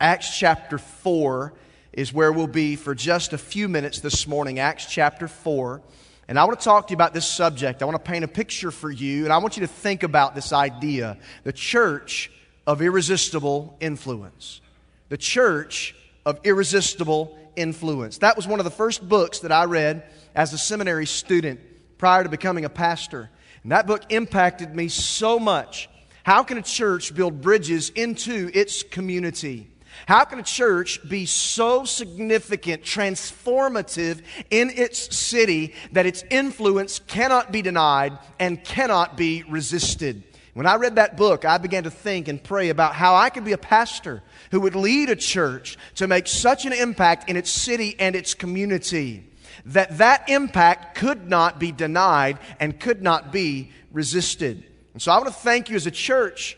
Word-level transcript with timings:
Acts 0.00 0.38
chapter 0.38 0.78
4 0.78 1.52
is 1.92 2.10
where 2.10 2.32
we'll 2.32 2.46
be 2.46 2.74
for 2.74 2.94
just 2.94 3.34
a 3.34 3.38
few 3.38 3.68
minutes 3.68 4.00
this 4.00 4.26
morning. 4.26 4.58
Acts 4.58 4.86
chapter 4.86 5.28
4. 5.28 5.82
And 6.26 6.38
I 6.38 6.44
want 6.44 6.58
to 6.58 6.64
talk 6.64 6.86
to 6.86 6.92
you 6.92 6.96
about 6.96 7.12
this 7.12 7.26
subject. 7.26 7.82
I 7.82 7.84
want 7.84 8.02
to 8.02 8.10
paint 8.10 8.24
a 8.24 8.28
picture 8.28 8.70
for 8.70 8.90
you, 8.90 9.24
and 9.24 9.32
I 9.32 9.36
want 9.38 9.58
you 9.58 9.60
to 9.60 9.66
think 9.66 10.02
about 10.02 10.34
this 10.34 10.54
idea 10.54 11.18
the 11.44 11.52
church 11.52 12.30
of 12.66 12.80
irresistible 12.80 13.76
influence. 13.78 14.62
The 15.10 15.18
church 15.18 15.94
of 16.24 16.40
irresistible 16.44 17.36
influence. 17.54 18.18
That 18.18 18.36
was 18.36 18.48
one 18.48 18.58
of 18.58 18.64
the 18.64 18.70
first 18.70 19.06
books 19.06 19.40
that 19.40 19.52
I 19.52 19.64
read 19.64 20.04
as 20.34 20.54
a 20.54 20.58
seminary 20.58 21.04
student 21.04 21.60
prior 21.98 22.22
to 22.22 22.30
becoming 22.30 22.64
a 22.64 22.70
pastor. 22.70 23.28
And 23.64 23.72
that 23.72 23.86
book 23.86 24.04
impacted 24.08 24.74
me 24.74 24.88
so 24.88 25.38
much. 25.38 25.90
How 26.22 26.42
can 26.42 26.56
a 26.56 26.62
church 26.62 27.14
build 27.14 27.42
bridges 27.42 27.90
into 27.90 28.50
its 28.54 28.82
community? 28.82 29.69
How 30.06 30.24
can 30.24 30.38
a 30.38 30.42
church 30.42 31.00
be 31.08 31.26
so 31.26 31.84
significant, 31.84 32.82
transformative 32.82 34.22
in 34.50 34.70
its 34.70 35.16
city 35.16 35.74
that 35.92 36.06
its 36.06 36.24
influence 36.30 37.00
cannot 37.06 37.52
be 37.52 37.62
denied 37.62 38.18
and 38.38 38.62
cannot 38.64 39.16
be 39.16 39.44
resisted? 39.48 40.22
When 40.54 40.66
I 40.66 40.74
read 40.76 40.96
that 40.96 41.16
book, 41.16 41.44
I 41.44 41.58
began 41.58 41.84
to 41.84 41.90
think 41.90 42.28
and 42.28 42.42
pray 42.42 42.70
about 42.70 42.94
how 42.94 43.14
I 43.14 43.30
could 43.30 43.44
be 43.44 43.52
a 43.52 43.58
pastor 43.58 44.22
who 44.50 44.60
would 44.60 44.74
lead 44.74 45.08
a 45.08 45.16
church 45.16 45.78
to 45.96 46.08
make 46.08 46.26
such 46.26 46.66
an 46.66 46.72
impact 46.72 47.30
in 47.30 47.36
its 47.36 47.50
city 47.50 47.94
and 47.98 48.16
its 48.16 48.34
community 48.34 49.24
that 49.66 49.98
that 49.98 50.28
impact 50.28 50.96
could 50.96 51.28
not 51.28 51.58
be 51.58 51.72
denied 51.72 52.38
and 52.58 52.80
could 52.80 53.02
not 53.02 53.32
be 53.32 53.70
resisted. 53.92 54.64
And 54.92 55.02
so 55.02 55.12
I 55.12 55.16
want 55.16 55.28
to 55.28 55.34
thank 55.34 55.68
you 55.68 55.76
as 55.76 55.86
a 55.86 55.90
church 55.90 56.56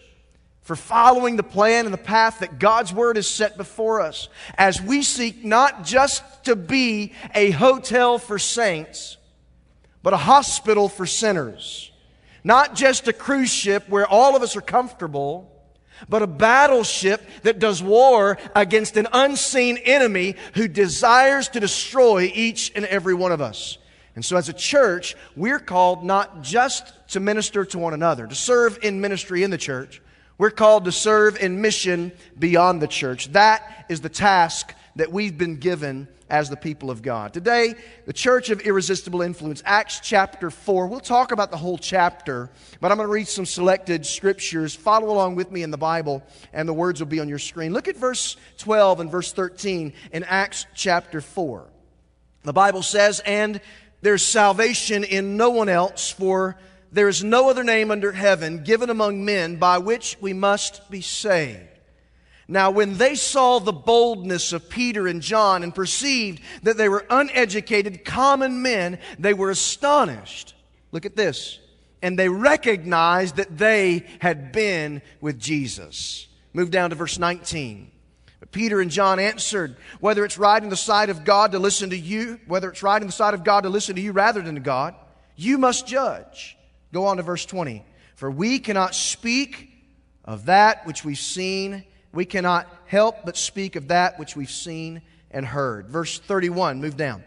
for 0.63 0.77
following 0.77 1.37
the 1.37 1.43
plan 1.43 1.87
and 1.87 1.93
the 1.93 1.99
path 1.99 2.39
that 2.39 2.59
God's 2.59 2.93
Word 2.93 3.17
has 3.17 3.29
set 3.29 3.57
before 3.57 4.01
us 4.01 4.29
as 4.57 4.81
we 4.81 5.03
seek 5.03 5.45
not 5.45 5.85
just 5.85 6.45
to 6.45 6.55
be 6.55 7.13
a 7.35 7.51
hotel 7.51 8.19
for 8.19 8.39
saints, 8.39 9.17
but 10.03 10.13
a 10.13 10.19
hospital 10.19 10.89
for 10.89 11.07
sinners. 11.07 11.91
Not 12.45 12.75
just 12.75 13.09
a 13.09 13.13
cruise 13.13 13.51
ship 13.51 13.89
where 13.89 14.07
all 14.07 14.37
of 14.37 14.43
us 14.43 14.57
are 14.57 14.63
comfortable, 14.63 15.49
but 16.09 16.23
a 16.23 16.27
battleship 16.27 17.23
that 17.43 17.59
does 17.59 17.83
war 17.83 18.39
against 18.55 18.97
an 18.97 19.07
unseen 19.13 19.79
enemy 19.79 20.35
who 20.55 20.67
desires 20.67 21.49
to 21.49 21.61
destroy 21.61 22.31
each 22.35 22.73
and 22.75 22.85
every 22.87 23.15
one 23.15 23.33
of 23.33 23.41
us. 23.41 23.79
And 24.15 24.25
so, 24.25 24.37
as 24.37 24.49
a 24.49 24.53
church, 24.53 25.17
we're 25.37 25.59
called 25.59 26.05
not 26.05 26.43
just 26.43 26.93
to 27.09 27.21
minister 27.21 27.65
to 27.65 27.79
one 27.79 27.95
another, 27.95 28.27
to 28.27 28.35
serve 28.35 28.79
in 28.83 29.01
ministry 29.01 29.43
in 29.43 29.51
the 29.51 29.59
church, 29.59 30.02
we're 30.43 30.51
called 30.51 30.87
to 30.87 30.91
serve 30.91 31.41
in 31.41 31.61
mission 31.61 32.11
beyond 32.37 32.83
the 32.83 32.89
church. 32.89 33.31
That 33.31 33.87
is 33.89 34.01
the 34.01 34.09
task 34.09 34.75
that 34.97 35.13
we've 35.13 35.39
been 35.39 35.59
given 35.59 36.09
as 36.29 36.51
the 36.51 36.57
people 36.57 36.91
of 36.91 37.01
God. 37.01 37.33
Today, 37.33 37.77
the 38.07 38.13
Church 38.13 38.51
of 38.51 38.61
Irresistible 38.63 39.23
Influence, 39.23 39.63
Acts 39.65 40.01
chapter 40.01 40.51
4. 40.51 40.89
We'll 40.89 40.99
talk 40.99 41.31
about 41.31 41.53
the 41.53 41.57
whole 41.57 41.79
chapter, 41.79 42.51
but 42.81 42.91
I'm 42.91 42.97
going 42.97 43.09
to 43.09 43.13
read 43.13 43.29
some 43.29 43.47
selected 43.47 44.05
scriptures. 44.05 44.75
Follow 44.75 45.11
along 45.11 45.37
with 45.37 45.53
me 45.53 45.63
in 45.63 45.71
the 45.71 45.79
Bible, 45.79 46.25
and 46.53 46.69
the 46.69 46.75
words 46.75 46.99
will 46.99 47.07
be 47.07 47.21
on 47.21 47.29
your 47.29 47.39
screen. 47.39 47.73
Look 47.73 47.87
at 47.87 47.97
verse 47.97 48.37
12 48.59 48.99
and 48.99 49.09
verse 49.13 49.33
13 49.33 49.93
in 50.11 50.25
Acts 50.25 50.67
chapter 50.75 51.21
4. 51.21 51.69
The 52.43 52.53
Bible 52.53 52.83
says, 52.83 53.21
And 53.21 53.61
there's 54.01 54.27
salvation 54.27 55.05
in 55.05 55.37
no 55.37 55.51
one 55.51 55.69
else, 55.69 56.11
for 56.11 56.57
there 56.93 57.09
is 57.09 57.25
no 57.25 57.49
other 57.49 57.65
name 57.65 57.91
under 57.91 58.13
heaven 58.13 58.63
given 58.63 58.91
among 58.91 59.25
men 59.25 59.57
by 59.57 59.79
which 59.79 60.17
we 60.21 60.35
must 60.35 60.91
be 60.91 61.01
saved. 61.01 61.69
Now, 62.49 62.71
when 62.71 62.99
they 62.99 63.15
saw 63.15 63.59
the 63.59 63.73
boldness 63.73 64.53
of 64.53 64.69
Peter 64.69 65.07
and 65.07 65.23
John 65.23 65.63
and 65.63 65.75
perceived 65.75 66.43
that 66.65 66.77
they 66.77 66.91
were 66.91 67.07
uneducated, 67.09 68.05
common 68.05 68.61
men, 68.61 68.99
they 69.19 69.33
were 69.33 69.51
astonished. 69.51 70.55
Look 70.91 71.07
at 71.07 71.17
this. 71.17 71.59
And 72.03 72.19
they 72.19 72.29
recognized 72.29 73.37
that 73.37 73.57
they 73.57 74.05
had 74.19 74.53
been 74.53 75.01
with 75.21 75.39
Jesus. 75.39 76.27
Move 76.53 76.71
down 76.71 76.91
to 76.91 76.97
verse 76.97 77.19
19. 77.19 77.91
But 78.39 78.53
Peter 78.53 78.83
and 78.83 78.91
John 78.91 79.19
answered, 79.19 79.77
Whether 80.01 80.25
it's 80.25 80.37
right 80.37 80.63
in 80.63 80.69
the 80.69 80.77
sight 80.77 81.09
of 81.09 81.25
God 81.25 81.53
to 81.53 81.59
listen 81.59 81.91
to 81.91 81.99
you, 81.99 82.39
whether 82.47 82.69
it's 82.69 82.83
right 82.83 83.01
in 83.01 83.07
the 83.07 83.13
sight 83.13 83.33
of 83.33 83.45
God 83.45 83.63
to 83.63 83.71
listen 83.71 83.95
to 83.97 84.03
you 84.03 84.13
rather 84.13 84.43
than 84.43 84.57
to 84.57 84.61
God, 84.61 84.95
you 85.37 85.57
must 85.57 85.87
judge. 85.87 86.59
Go 86.93 87.07
on 87.07 87.17
to 87.17 87.23
verse 87.23 87.47
20. 87.47 87.85
For 88.15 88.31
we 88.31 88.59
cannot 88.59 88.95
speak 88.95 89.71
of 90.25 90.47
that 90.47 90.87
which 90.87 91.05
we've 91.05 91.19
seen. 91.19 91.85
We 92.13 92.25
cannot 92.25 92.69
help 92.87 93.25
but 93.25 93.37
speak 93.37 93.77
of 93.77 93.89
that 93.89 94.19
which 94.19 94.37
we've 94.37 94.51
seen 94.51 95.03
and 95.31 95.47
heard. 95.47 95.89
Verse 95.89 96.19
31, 96.19 96.81
move 96.81 96.97
down. 96.97 97.25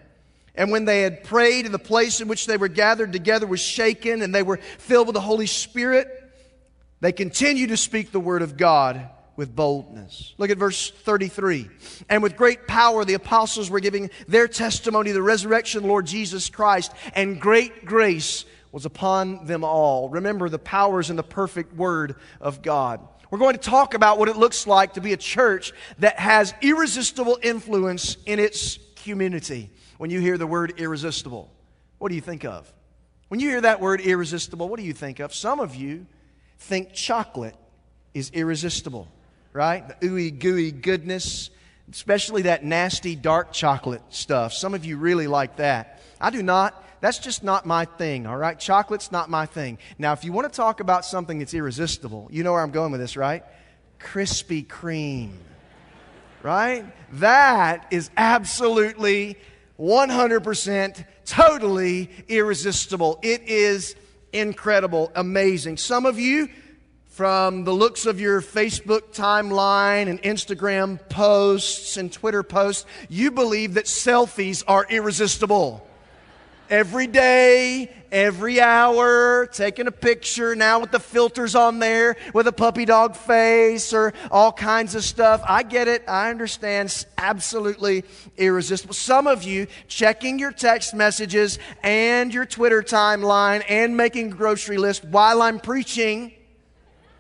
And 0.54 0.72
when 0.72 0.86
they 0.86 1.02
had 1.02 1.24
prayed, 1.24 1.66
and 1.66 1.74
the 1.74 1.80
place 1.80 2.22
in 2.22 2.28
which 2.28 2.46
they 2.46 2.56
were 2.56 2.70
gathered 2.70 3.12
together 3.12 3.46
was 3.46 3.60
shaken, 3.60 4.22
and 4.22 4.34
they 4.34 4.44
were 4.44 4.58
filled 4.78 5.08
with 5.08 5.16
the 5.16 5.22
Holy 5.22 5.48
Spirit, 5.48 6.08
they 7.02 7.12
continued 7.12 7.70
to 7.70 7.78
speak 7.78 8.12
the 8.12 8.20
word 8.20 8.42
of 8.42 8.56
God 8.56 9.10
with 9.36 9.54
boldness. 9.54 10.34
Look 10.38 10.50
at 10.50 10.58
verse 10.58 10.92
33. 10.92 11.70
And 12.10 12.24
with 12.24 12.38
great 12.38 12.68
power, 12.68 13.04
the 13.04 13.16
apostles 13.16 13.70
were 13.70 13.82
giving 13.82 14.10
their 14.30 14.48
testimony 14.48 15.12
the 15.12 15.22
resurrection 15.22 15.80
of 15.80 15.86
Lord 15.86 16.06
Jesus 16.06 16.50
Christ, 16.50 16.94
and 17.14 17.42
great 17.42 17.84
grace 17.86 18.46
was 18.76 18.86
upon 18.86 19.46
them 19.46 19.64
all. 19.64 20.10
Remember 20.10 20.50
the 20.50 20.60
powers 20.60 21.10
and 21.10 21.18
the 21.18 21.24
perfect 21.24 21.74
word 21.74 22.18
of 22.42 22.62
God. 22.62 23.00
We're 23.32 23.40
going 23.40 23.54
to 23.54 23.62
talk 23.62 23.94
about 23.94 24.20
what 24.20 24.28
it 24.28 24.36
looks 24.36 24.68
like 24.68 24.96
to 24.96 25.02
be 25.02 25.14
a 25.14 25.18
church 25.18 25.72
that 26.00 26.20
has 26.20 26.54
irresistible 26.62 27.40
influence 27.42 28.18
in 28.26 28.38
its 28.38 28.78
community. 28.98 29.70
When 29.98 30.10
you 30.10 30.20
hear 30.20 30.38
the 30.38 30.46
word 30.46 30.74
irresistible, 30.76 31.50
what 32.00 32.10
do 32.10 32.16
you 32.16 32.22
think 32.22 32.44
of? 32.44 32.70
When 33.30 33.40
you 33.40 33.48
hear 33.48 33.62
that 33.62 33.80
word 33.80 34.02
irresistible, 34.02 34.68
what 34.68 34.78
do 34.78 34.86
you 34.86 34.92
think 34.92 35.22
of? 35.22 35.34
Some 35.34 35.62
of 35.62 35.74
you 35.74 36.06
think 36.60 36.92
chocolate 36.92 37.56
is 38.14 38.30
irresistible, 38.32 39.08
right? 39.54 39.88
The 39.88 40.06
ooey 40.06 40.38
gooey 40.38 40.74
goodness, 40.74 41.50
especially 41.90 42.42
that 42.42 42.66
nasty 42.66 43.16
dark 43.16 43.54
chocolate 43.54 44.02
stuff. 44.10 44.52
Some 44.52 44.74
of 44.74 44.84
you 44.84 44.98
really 44.98 45.28
like 45.28 45.56
that. 45.56 46.02
I 46.20 46.30
do 46.30 46.44
not. 46.44 46.85
That's 47.02 47.20
just 47.20 47.44
not 47.44 47.66
my 47.66 47.86
thing, 47.86 48.26
all 48.26 48.38
right? 48.38 48.60
Chocolate's 48.60 49.12
not 49.12 49.30
my 49.30 49.46
thing. 49.46 49.78
Now, 49.98 50.14
if 50.14 50.24
you 50.24 50.32
want 50.32 50.52
to 50.52 50.56
talk 50.56 50.80
about 50.80 51.06
something 51.06 51.40
that's 51.40 51.54
irresistible, 51.54 52.30
you 52.32 52.44
know 52.44 52.54
where 52.54 52.62
I'm 52.62 52.72
going 52.72 52.92
with 52.92 53.02
this, 53.02 53.18
right? 53.18 53.44
Krispy 54.00 54.66
Kreme, 54.66 55.34
right? 56.42 56.86
That 57.14 57.88
is 57.92 58.10
absolutely 58.18 59.38
100% 59.80 61.06
totally 61.26 62.10
irresistible. 62.28 63.20
It 63.22 63.44
is 63.44 63.96
incredible, 64.32 65.12
amazing. 65.16 65.78
Some 65.78 66.06
of 66.06 66.20
you, 66.20 66.50
from 67.08 67.64
the 67.64 67.72
looks 67.72 68.06
of 68.06 68.20
your 68.20 68.42
Facebook 68.42 69.14
timeline 69.14 70.10
and 70.10 70.22
Instagram 70.22 71.00
posts 71.10 71.98
and 71.98 72.12
Twitter 72.12 72.44
posts, 72.44 72.86
you 73.10 73.32
believe 73.32 73.76
that 73.76 73.86
selfies 73.86 74.64
are 74.68 74.86
irresistible 74.90 75.88
every 76.70 77.08
day, 77.08 77.92
every 78.12 78.62
hour, 78.62 79.48
taking 79.48 79.88
a 79.88 79.92
picture 79.92 80.56
now 80.56 80.80
with 80.80 80.92
the 80.92 81.00
filters 81.00 81.56
on 81.56 81.80
there 81.80 82.16
with 82.34 82.48
a 82.48 82.52
puppy 82.52 82.86
dog 82.86 83.16
face 83.16 83.94
or 83.94 84.14
all 84.32 84.52
kinds 84.52 84.96
of 84.96 85.04
stuff. 85.04 85.42
I 85.46 85.64
get 85.64 85.88
it. 85.88 86.04
I 86.08 86.30
understand. 86.30 86.88
It's 86.88 87.06
absolutely 87.18 88.04
irresistible. 88.38 88.94
Some 88.94 89.28
of 89.28 89.44
you 89.44 89.68
checking 89.88 90.40
your 90.40 90.52
text 90.52 90.94
messages 90.94 91.60
and 91.84 92.34
your 92.34 92.46
Twitter 92.46 92.82
timeline 92.82 93.64
and 93.70 93.98
making 93.98 94.32
grocery 94.32 94.78
list 94.78 95.04
while 95.04 95.42
I'm 95.42 95.60
preaching 95.60 96.34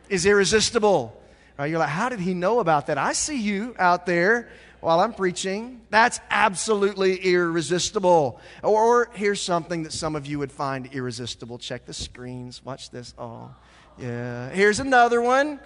is 0.09 0.25
irresistible. 0.25 1.22
Right, 1.57 1.69
you're 1.69 1.79
like, 1.79 1.89
how 1.89 2.09
did 2.09 2.19
he 2.19 2.34
know 2.34 2.59
about 2.59 2.88
that? 2.88 2.97
I 2.97 3.13
see 3.13 3.39
you 3.39 3.75
out 3.79 4.05
there 4.05 4.50
while 4.85 4.99
I'm 4.99 5.14
preaching. 5.14 5.82
That's 5.90 6.20
absolutely 6.29 7.17
irresistible. 7.17 8.40
Or, 8.61 9.09
here's 9.14 9.41
something 9.41 9.82
that 9.82 9.91
some 9.91 10.16
of 10.16 10.28
you 10.28 10.37
would 10.37 10.52
find 10.52 10.85
irresistible. 10.93 11.58
Check 11.58 11.87
the 11.87 11.93
screens. 11.93 12.64
Watch 12.64 12.91
this. 12.91 13.16
Oh, 13.17 13.49
yeah. 13.97 14.49
Here's 14.49 14.79
another 14.79 15.22
one. 15.22 15.59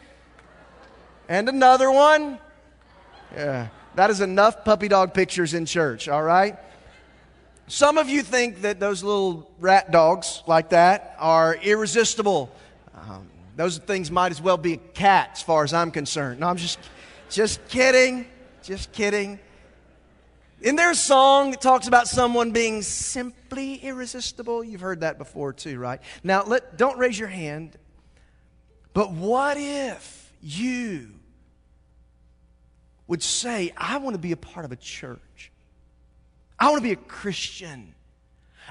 And 1.27 1.49
another 1.49 1.91
one. 1.91 2.39
Yeah. 3.35 3.67
That 3.95 4.09
is 4.09 4.21
enough 4.21 4.63
puppy 4.63 4.87
dog 4.87 5.13
pictures 5.13 5.53
in 5.53 5.65
church, 5.65 6.07
all 6.07 6.23
right? 6.23 6.57
Some 7.67 7.97
of 7.97 8.07
you 8.07 8.21
think 8.21 8.61
that 8.61 8.79
those 8.79 9.03
little 9.03 9.51
rat 9.59 9.91
dogs 9.91 10.43
like 10.47 10.69
that 10.69 11.17
are 11.19 11.57
irresistible. 11.57 12.49
Um, 12.95 13.27
those 13.57 13.79
things 13.79 14.09
might 14.09 14.31
as 14.31 14.41
well 14.41 14.57
be 14.57 14.73
a 14.73 14.77
cat, 14.77 15.31
as 15.33 15.41
far 15.41 15.65
as 15.65 15.73
I'm 15.73 15.91
concerned. 15.91 16.39
No, 16.39 16.47
I'm 16.47 16.55
just, 16.55 16.79
just 17.29 17.67
kidding. 17.67 18.25
Just 18.69 18.91
kidding. 18.91 19.39
Isn't 20.61 20.75
there 20.75 20.91
a 20.91 20.95
song 20.95 21.49
that 21.49 21.59
talks 21.59 21.87
about 21.87 22.07
someone 22.07 22.51
being 22.51 22.83
simply 22.83 23.77
irresistible? 23.77 24.63
You've 24.63 24.81
heard 24.81 24.99
that 24.99 25.17
before 25.17 25.53
too, 25.53 25.79
right? 25.79 25.99
Now, 26.23 26.43
let, 26.43 26.77
don't 26.77 26.99
raise 26.99 27.17
your 27.17 27.29
hand. 27.29 27.75
But 28.93 29.11
what 29.11 29.57
if 29.57 30.31
you 30.39 31.09
would 33.07 33.23
say, 33.23 33.73
I 33.75 33.97
want 33.97 34.13
to 34.13 34.21
be 34.21 34.33
a 34.33 34.37
part 34.37 34.65
of 34.65 34.71
a 34.71 34.75
church. 34.75 35.51
I 36.59 36.69
want 36.69 36.77
to 36.77 36.87
be 36.87 36.93
a 36.93 36.95
Christian. 37.07 37.95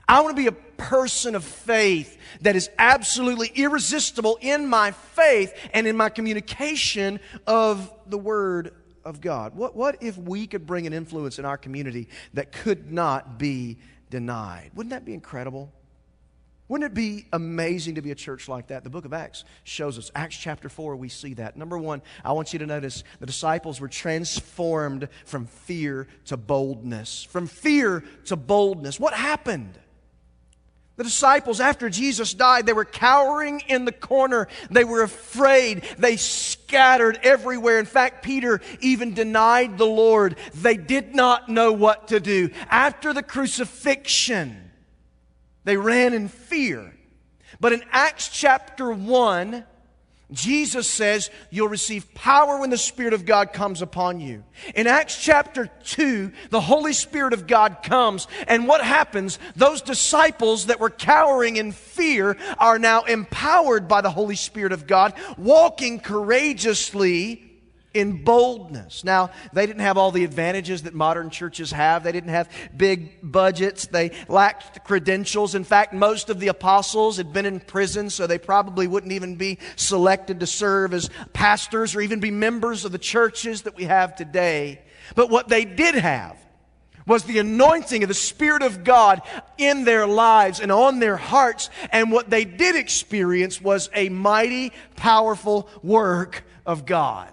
I 0.07 0.21
want 0.21 0.37
to 0.37 0.41
be 0.41 0.47
a 0.47 0.53
person 0.53 1.35
of 1.35 1.43
faith 1.43 2.17
that 2.43 2.55
is 2.55 2.71
absolutely 2.79 3.51
irresistible 3.53 4.39
in 4.41 4.69
my 4.69 4.93
faith 4.93 5.53
and 5.75 5.89
in 5.89 5.97
my 5.97 6.09
communication 6.09 7.19
of 7.49 7.93
the 8.07 8.17
Word 8.17 8.75
of 9.09 9.21
God. 9.21 9.57
What, 9.57 9.75
what 9.75 10.03
if 10.03 10.19
we 10.19 10.47
could 10.47 10.67
bring 10.67 10.87
an 10.87 10.93
influence 10.93 11.39
in 11.39 11.45
our 11.45 11.57
community 11.57 12.09
that 12.35 12.53
could 12.53 12.93
not 12.93 13.39
be 13.39 13.79
denied? 14.11 14.71
Wouldn't 14.75 14.91
that 14.91 15.05
be 15.05 15.15
incredible? 15.15 15.73
Wouldn't 16.69 16.93
it 16.93 16.95
be 16.95 17.25
amazing 17.33 17.95
to 17.95 18.03
be 18.03 18.11
a 18.11 18.15
church 18.15 18.47
like 18.47 18.67
that? 18.67 18.85
The 18.85 18.91
book 18.91 19.07
of 19.07 19.15
Acts 19.15 19.45
shows 19.65 19.97
us. 19.97 20.11
Acts 20.15 20.37
chapter 20.37 20.69
4, 20.69 20.97
we 20.97 21.09
see 21.09 21.33
that. 21.35 21.57
Number 21.57 21.79
one, 21.79 22.03
I 22.23 22.33
want 22.33 22.53
you 22.53 22.59
to 22.59 22.67
notice 22.67 23.05
the 23.21 23.27
disciples 23.27 23.81
were 23.81 23.89
transformed 23.89 25.09
from 25.25 25.47
fear 25.47 26.07
to 26.27 26.37
boldness. 26.37 27.23
From 27.25 27.47
fear 27.47 28.05
to 28.27 28.37
boldness. 28.37 29.01
What 29.01 29.15
happened? 29.15 29.79
The 30.99 31.05
disciples, 31.05 31.61
after 31.61 31.89
Jesus 31.89 32.35
died, 32.35 32.67
they 32.67 32.73
were 32.73 32.85
cowering 32.85 33.63
in 33.69 33.85
the 33.85 33.93
corner. 33.93 34.49
They 34.69 34.83
were 34.83 35.05
afraid. 35.05 35.85
They 35.97 36.17
scattered 36.17 37.21
everywhere. 37.23 37.79
In 37.79 37.87
fact, 37.87 38.25
Peter 38.25 38.61
even 38.81 39.15
denied 39.15 39.79
the 39.79 39.87
Lord. 39.87 40.37
They 40.55 40.77
did 40.77 41.15
not 41.15 41.49
know 41.49 41.71
what 41.71 42.09
to 42.09 42.19
do. 42.19 42.51
After 42.69 43.13
the 43.13 43.23
crucifixion, 43.23 44.73
they 45.63 45.77
ran 45.77 46.15
in 46.15 46.27
fear. 46.27 46.93
But 47.61 47.73
in 47.73 47.85
Acts 47.93 48.29
chapter 48.29 48.91
1, 48.91 49.65
Jesus 50.31 50.87
says 50.89 51.31
you'll 51.51 51.69
receive 51.69 52.13
power 52.15 52.61
when 52.61 52.69
the 52.69 52.77
Spirit 52.77 53.15
of 53.15 53.25
God 53.25 53.55
comes 53.55 53.81
upon 53.81 54.21
you. 54.21 54.45
In 54.75 54.87
Acts 54.87 55.23
chapter 55.23 55.71
2, 55.85 56.33
the 56.51 56.61
Holy 56.61 56.93
Spirit 56.93 57.33
of 57.33 57.47
God 57.47 57.79
comes, 57.83 58.29
and 58.47 58.69
what 58.69 58.85
happens? 58.85 59.39
Those 59.57 59.81
disciples 59.81 60.67
that 60.67 60.81
were 60.81 60.91
cowering 60.91 61.57
in 61.57 61.73
fear 61.73 62.37
are 62.59 62.79
now 62.79 63.05
empowered 63.05 63.89
by 63.89 64.03
the 64.03 64.11
Holy 64.11 64.37
Spirit 64.37 64.73
of 64.73 64.87
God, 64.87 65.15
walking 65.39 65.99
courageously 65.99 67.48
in 67.99 68.25
boldness. 68.25 69.05
Now, 69.05 69.31
they 69.53 69.67
didn't 69.67 69.83
have 69.83 69.99
all 69.99 70.11
the 70.11 70.25
advantages 70.25 70.83
that 70.83 70.95
modern 70.95 71.31
churches 71.31 71.73
have. 71.73 72.05
They 72.05 72.13
didn't 72.13 72.31
have 72.31 72.51
big 72.77 73.19
budgets. 73.23 73.87
They 73.87 74.13
lacked 74.29 74.85
credentials. 74.85 75.55
In 75.55 75.65
fact, 75.65 75.93
most 75.93 76.31
of 76.31 76.41
the 76.41 76.49
apostles 76.49 77.17
had 77.17 77.33
been 77.33 77.47
in 77.47 77.61
prison, 77.61 78.11
so 78.11 78.27
they 78.27 78.39
probably 78.39 78.87
wouldn't 78.87 79.13
even 79.13 79.37
be 79.37 79.59
selected 79.77 80.41
to 80.41 80.47
serve 80.47 80.95
as 80.95 81.11
pastors 81.33 81.95
or 81.95 82.01
even 82.01 82.21
be 82.21 82.31
members 82.31 82.85
of 82.85 82.93
the 82.93 82.99
churches 82.99 83.63
that 83.63 83.77
we 83.77 83.85
have 83.85 84.17
today. 84.17 84.81
But 85.15 85.31
what 85.31 85.49
they 85.49 85.65
did 85.65 85.95
have 85.95 86.37
was 87.07 87.25
the 87.25 87.39
anointing 87.39 88.03
of 88.03 88.09
the 88.09 88.15
Spirit 88.15 88.63
of 88.63 88.85
God 88.85 89.23
in 89.57 89.85
their 89.85 90.07
lives 90.07 90.61
and 90.61 90.71
on 90.71 90.99
their 90.99 91.17
hearts. 91.17 91.71
And 91.91 92.13
what 92.13 92.29
they 92.29 92.45
did 92.45 92.77
experience 92.77 93.61
was 93.61 93.89
a 93.95 94.11
mighty, 94.11 94.73
powerful 94.95 95.69
work 95.83 96.45
of 96.67 96.85
God. 96.85 97.33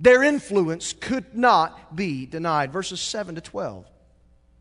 Their 0.00 0.22
influence 0.22 0.92
could 0.92 1.34
not 1.34 1.96
be 1.96 2.26
denied. 2.26 2.72
Verses 2.72 3.00
7 3.00 3.34
to 3.36 3.40
12. 3.40 3.86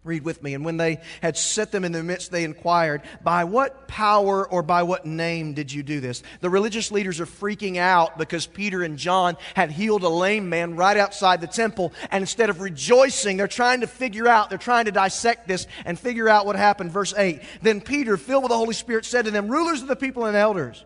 Read 0.05 0.23
with 0.23 0.43
me. 0.43 0.53
And 0.53 0.63
when 0.63 0.77
they 0.77 1.01
had 1.23 1.35
set 1.35 1.71
them 1.71 1.83
in 1.83 1.91
their 1.91 2.03
midst, 2.03 2.31
they 2.31 2.43
inquired, 2.43 3.01
By 3.23 3.43
what 3.43 3.87
power 3.87 4.47
or 4.47 4.61
by 4.61 4.83
what 4.83 5.07
name 5.07 5.55
did 5.55 5.73
you 5.73 5.81
do 5.81 5.99
this? 5.99 6.21
The 6.41 6.49
religious 6.49 6.91
leaders 6.91 7.19
are 7.19 7.25
freaking 7.25 7.77
out 7.77 8.19
because 8.19 8.45
Peter 8.45 8.83
and 8.83 8.99
John 8.99 9.35
had 9.55 9.71
healed 9.71 10.03
a 10.03 10.09
lame 10.09 10.47
man 10.47 10.75
right 10.75 10.95
outside 10.95 11.41
the 11.41 11.47
temple. 11.47 11.91
And 12.11 12.21
instead 12.21 12.51
of 12.51 12.61
rejoicing, 12.61 13.37
they're 13.37 13.47
trying 13.47 13.81
to 13.81 13.87
figure 13.87 14.27
out, 14.27 14.49
they're 14.49 14.59
trying 14.59 14.85
to 14.85 14.91
dissect 14.91 15.47
this 15.47 15.65
and 15.85 15.99
figure 15.99 16.29
out 16.29 16.45
what 16.45 16.55
happened. 16.55 16.91
Verse 16.91 17.13
8 17.17 17.41
Then 17.63 17.81
Peter, 17.81 18.15
filled 18.15 18.43
with 18.43 18.51
the 18.51 18.57
Holy 18.57 18.75
Spirit, 18.75 19.05
said 19.05 19.25
to 19.25 19.31
them, 19.31 19.47
Rulers 19.47 19.81
of 19.81 19.87
the 19.87 19.95
people 19.95 20.25
and 20.25 20.37
elders, 20.37 20.85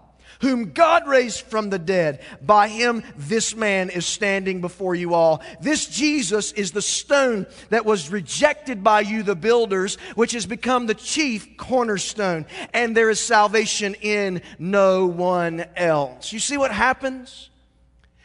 whom 0.41 0.71
God 0.71 1.07
raised 1.07 1.41
from 1.41 1.69
the 1.69 1.79
dead. 1.79 2.21
By 2.41 2.67
him, 2.67 3.03
this 3.15 3.55
man 3.55 3.89
is 3.89 4.05
standing 4.05 4.59
before 4.59 4.95
you 4.95 5.13
all. 5.13 5.41
This 5.61 5.87
Jesus 5.87 6.51
is 6.51 6.71
the 6.71 6.81
stone 6.81 7.45
that 7.69 7.85
was 7.85 8.11
rejected 8.11 8.83
by 8.83 9.01
you, 9.01 9.23
the 9.23 9.35
builders, 9.35 9.95
which 10.15 10.33
has 10.33 10.45
become 10.45 10.87
the 10.87 10.95
chief 10.95 11.57
cornerstone. 11.57 12.45
And 12.73 12.97
there 12.97 13.09
is 13.09 13.19
salvation 13.19 13.95
in 14.01 14.41
no 14.57 15.05
one 15.05 15.65
else. 15.75 16.33
You 16.33 16.39
see 16.39 16.57
what 16.57 16.71
happens? 16.71 17.50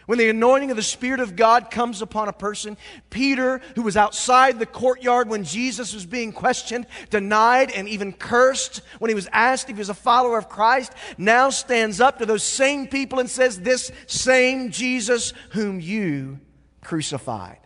When 0.06 0.18
the 0.18 0.28
anointing 0.28 0.70
of 0.70 0.76
the 0.76 0.82
Spirit 0.82 1.18
of 1.18 1.34
God 1.34 1.70
comes 1.70 2.00
upon 2.00 2.28
a 2.28 2.32
person, 2.32 2.76
Peter, 3.10 3.60
who 3.74 3.82
was 3.82 3.96
outside 3.96 4.58
the 4.58 4.66
courtyard 4.66 5.28
when 5.28 5.42
Jesus 5.42 5.92
was 5.92 6.06
being 6.06 6.32
questioned, 6.32 6.86
denied 7.10 7.72
and 7.72 7.88
even 7.88 8.12
cursed 8.12 8.82
when 9.00 9.08
he 9.08 9.16
was 9.16 9.28
asked 9.32 9.68
if 9.68 9.76
he 9.76 9.80
was 9.80 9.88
a 9.88 9.94
follower 9.94 10.38
of 10.38 10.48
Christ, 10.48 10.92
now 11.18 11.50
stands 11.50 12.00
up 12.00 12.18
to 12.18 12.26
those 12.26 12.44
same 12.44 12.86
people 12.86 13.18
and 13.18 13.28
says, 13.28 13.60
This 13.60 13.90
same 14.06 14.70
Jesus 14.70 15.32
whom 15.50 15.80
you 15.80 16.38
crucified. 16.82 17.58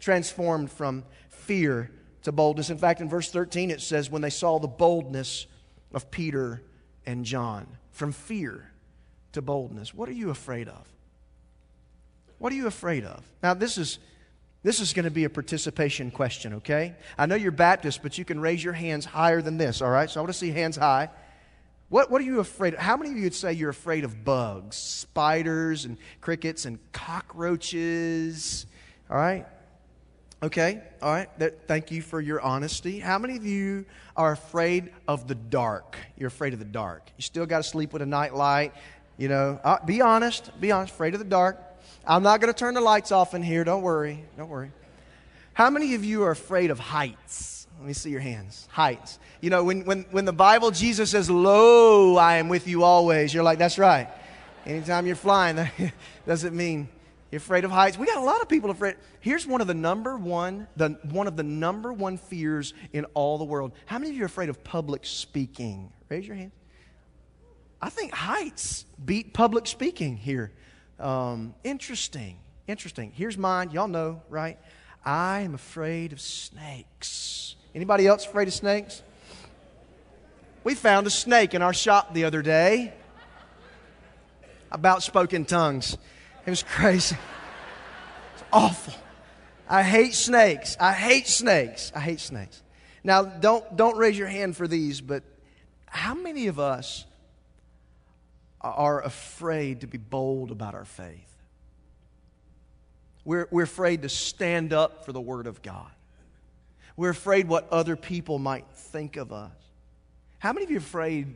Transformed 0.00 0.72
from 0.72 1.04
fear 1.30 1.92
to 2.24 2.32
boldness. 2.32 2.70
In 2.70 2.78
fact, 2.78 3.00
in 3.00 3.08
verse 3.08 3.30
13, 3.30 3.70
it 3.70 3.80
says, 3.80 4.10
When 4.10 4.22
they 4.22 4.30
saw 4.30 4.58
the 4.58 4.66
boldness 4.66 5.46
of 5.92 6.10
Peter 6.10 6.60
and 7.06 7.24
John, 7.24 7.68
from 7.92 8.10
fear 8.10 8.72
to 9.32 9.40
boldness. 9.40 9.94
What 9.94 10.08
are 10.08 10.12
you 10.12 10.30
afraid 10.30 10.68
of? 10.68 10.88
What 12.38 12.52
are 12.52 12.56
you 12.56 12.66
afraid 12.66 13.04
of? 13.04 13.24
Now, 13.42 13.54
this 13.54 13.78
is. 13.78 13.98
This 14.62 14.80
is 14.80 14.94
going 14.94 15.04
to 15.04 15.10
be 15.10 15.24
a 15.24 15.28
participation 15.28 16.10
question, 16.10 16.54
okay? 16.54 16.94
I 17.18 17.26
know 17.26 17.34
you're 17.34 17.52
Baptist, 17.52 18.02
but 18.02 18.16
you 18.16 18.24
can 18.24 18.40
raise 18.40 18.64
your 18.64 18.72
hands 18.72 19.04
higher 19.04 19.42
than 19.42 19.58
this, 19.58 19.82
all 19.82 19.90
right? 19.90 20.08
So 20.08 20.18
I 20.18 20.22
want 20.22 20.32
to 20.32 20.38
see 20.38 20.52
hands 20.52 20.74
high. 20.74 21.10
What, 21.90 22.10
what 22.10 22.22
are 22.22 22.24
you 22.24 22.40
afraid 22.40 22.72
of? 22.72 22.80
How 22.80 22.96
many 22.96 23.10
of 23.10 23.16
you 23.18 23.24
would 23.24 23.34
say 23.34 23.52
you're 23.52 23.68
afraid 23.68 24.04
of 24.04 24.24
bugs, 24.24 24.76
spiders, 24.76 25.84
and 25.84 25.98
crickets, 26.22 26.64
and 26.64 26.78
cockroaches? 26.92 28.64
All 29.10 29.18
right? 29.18 29.44
Okay, 30.42 30.80
all 31.02 31.12
right. 31.12 31.38
That, 31.38 31.68
thank 31.68 31.90
you 31.90 32.00
for 32.00 32.22
your 32.22 32.40
honesty. 32.40 33.00
How 33.00 33.18
many 33.18 33.36
of 33.36 33.44
you 33.44 33.84
are 34.16 34.32
afraid 34.32 34.92
of 35.06 35.28
the 35.28 35.34
dark? 35.34 35.98
You're 36.16 36.28
afraid 36.28 36.54
of 36.54 36.58
the 36.58 36.64
dark. 36.64 37.10
You 37.18 37.22
still 37.22 37.44
got 37.44 37.58
to 37.58 37.64
sleep 37.64 37.92
with 37.92 38.00
a 38.00 38.06
night 38.06 38.34
light. 38.34 38.72
You 39.18 39.28
know, 39.28 39.60
uh, 39.62 39.84
be 39.84 40.00
honest. 40.00 40.58
Be 40.58 40.72
honest. 40.72 40.94
Afraid 40.94 41.12
of 41.12 41.18
the 41.18 41.26
dark. 41.26 41.60
I'm 42.06 42.22
not 42.22 42.40
going 42.40 42.52
to 42.52 42.58
turn 42.58 42.74
the 42.74 42.80
lights 42.80 43.12
off 43.12 43.34
in 43.34 43.42
here. 43.42 43.64
Don't 43.64 43.82
worry. 43.82 44.24
Don't 44.36 44.48
worry. 44.48 44.70
How 45.52 45.70
many 45.70 45.94
of 45.94 46.04
you 46.04 46.24
are 46.24 46.30
afraid 46.30 46.70
of 46.70 46.78
heights? 46.78 47.66
Let 47.78 47.86
me 47.86 47.92
see 47.92 48.10
your 48.10 48.20
hands. 48.20 48.68
Heights. 48.70 49.18
You 49.40 49.50
know, 49.50 49.64
when, 49.64 49.84
when, 49.84 50.06
when 50.10 50.24
the 50.24 50.32
Bible, 50.32 50.70
Jesus 50.70 51.10
says, 51.10 51.30
Lo, 51.30 52.16
I 52.16 52.36
am 52.36 52.48
with 52.48 52.66
you 52.66 52.82
always, 52.82 53.32
you're 53.32 53.42
like, 53.42 53.58
that's 53.58 53.78
right. 53.78 54.08
Anytime 54.66 55.06
you're 55.06 55.16
flying, 55.16 55.56
that 55.78 55.92
doesn't 56.26 56.56
mean 56.56 56.88
you're 57.30 57.38
afraid 57.38 57.64
of 57.64 57.70
heights. 57.70 57.98
We 57.98 58.06
got 58.06 58.18
a 58.18 58.24
lot 58.24 58.40
of 58.40 58.48
people 58.48 58.70
afraid. 58.70 58.96
Here's 59.20 59.46
one 59.46 59.60
of 59.60 59.66
the 59.66 59.74
number 59.74 60.16
one, 60.16 60.66
the, 60.76 60.90
one 61.10 61.26
of 61.26 61.36
the 61.36 61.42
number 61.42 61.92
one 61.92 62.16
fears 62.16 62.74
in 62.92 63.04
all 63.14 63.38
the 63.38 63.44
world. 63.44 63.72
How 63.86 63.98
many 63.98 64.10
of 64.10 64.16
you 64.16 64.22
are 64.22 64.26
afraid 64.26 64.48
of 64.48 64.62
public 64.64 65.04
speaking? 65.04 65.92
Raise 66.08 66.26
your 66.26 66.36
hand. 66.36 66.52
I 67.82 67.90
think 67.90 68.14
heights 68.14 68.86
beat 69.04 69.34
public 69.34 69.66
speaking 69.66 70.16
here. 70.16 70.52
Um, 70.98 71.54
interesting. 71.64 72.38
Interesting. 72.66 73.12
Here's 73.14 73.36
mine. 73.36 73.70
Y'all 73.70 73.88
know, 73.88 74.22
right? 74.28 74.58
I 75.04 75.40
am 75.40 75.54
afraid 75.54 76.12
of 76.12 76.20
snakes. 76.20 77.56
Anybody 77.74 78.06
else 78.06 78.24
afraid 78.24 78.48
of 78.48 78.54
snakes? 78.54 79.02
We 80.62 80.74
found 80.74 81.06
a 81.06 81.10
snake 81.10 81.52
in 81.52 81.60
our 81.60 81.74
shop 81.74 82.14
the 82.14 82.24
other 82.24 82.40
day. 82.40 82.94
About 84.72 85.02
spoken 85.02 85.44
tongues. 85.44 85.98
It 86.46 86.50
was 86.50 86.62
crazy. 86.62 87.16
It's 88.34 88.44
awful. 88.52 88.94
I 89.68 89.82
hate 89.82 90.14
snakes. 90.14 90.76
I 90.80 90.92
hate 90.92 91.26
snakes. 91.26 91.92
I 91.94 92.00
hate 92.00 92.20
snakes. 92.20 92.62
Now, 93.02 93.24
don't, 93.24 93.76
don't 93.76 93.96
raise 93.96 94.16
your 94.16 94.28
hand 94.28 94.56
for 94.56 94.66
these, 94.66 95.00
but 95.00 95.22
how 95.86 96.14
many 96.14 96.46
of 96.46 96.58
us 96.58 97.04
are 98.64 99.02
afraid 99.02 99.82
to 99.82 99.86
be 99.86 99.98
bold 99.98 100.50
about 100.50 100.74
our 100.74 100.84
faith. 100.84 101.30
We're, 103.24 103.48
we're 103.50 103.64
afraid 103.64 104.02
to 104.02 104.08
stand 104.08 104.72
up 104.72 105.04
for 105.04 105.12
the 105.12 105.20
Word 105.20 105.46
of 105.46 105.62
God. 105.62 105.90
We're 106.96 107.10
afraid 107.10 107.48
what 107.48 107.68
other 107.70 107.96
people 107.96 108.38
might 108.38 108.66
think 108.74 109.16
of 109.16 109.32
us. 109.32 109.52
How 110.38 110.52
many 110.52 110.64
of 110.64 110.70
you 110.70 110.76
are 110.76 110.78
afraid 110.78 111.34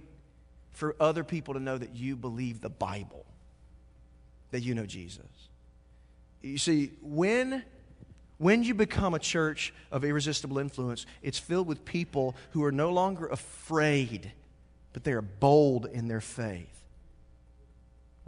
for 0.73 0.95
other 1.01 1.25
people 1.25 1.55
to 1.55 1.61
know 1.61 1.77
that 1.77 1.97
you 1.97 2.15
believe 2.15 2.61
the 2.61 2.69
Bible, 2.69 3.25
that 4.51 4.61
you 4.61 4.75
know 4.75 4.87
Jesus? 4.87 5.25
You 6.43 6.59
see, 6.59 6.93
when, 7.03 7.65
when 8.37 8.63
you 8.63 8.75
become 8.75 9.15
a 9.15 9.19
church 9.19 9.73
of 9.91 10.05
irresistible 10.05 10.59
influence, 10.59 11.07
it's 11.23 11.39
filled 11.39 11.67
with 11.67 11.85
people 11.85 12.37
who 12.51 12.63
are 12.65 12.71
no 12.71 12.93
longer 12.93 13.27
afraid, 13.27 14.31
but 14.93 15.05
they 15.05 15.13
are 15.13 15.23
bold 15.23 15.87
in 15.87 16.07
their 16.07 16.21
faith. 16.21 16.78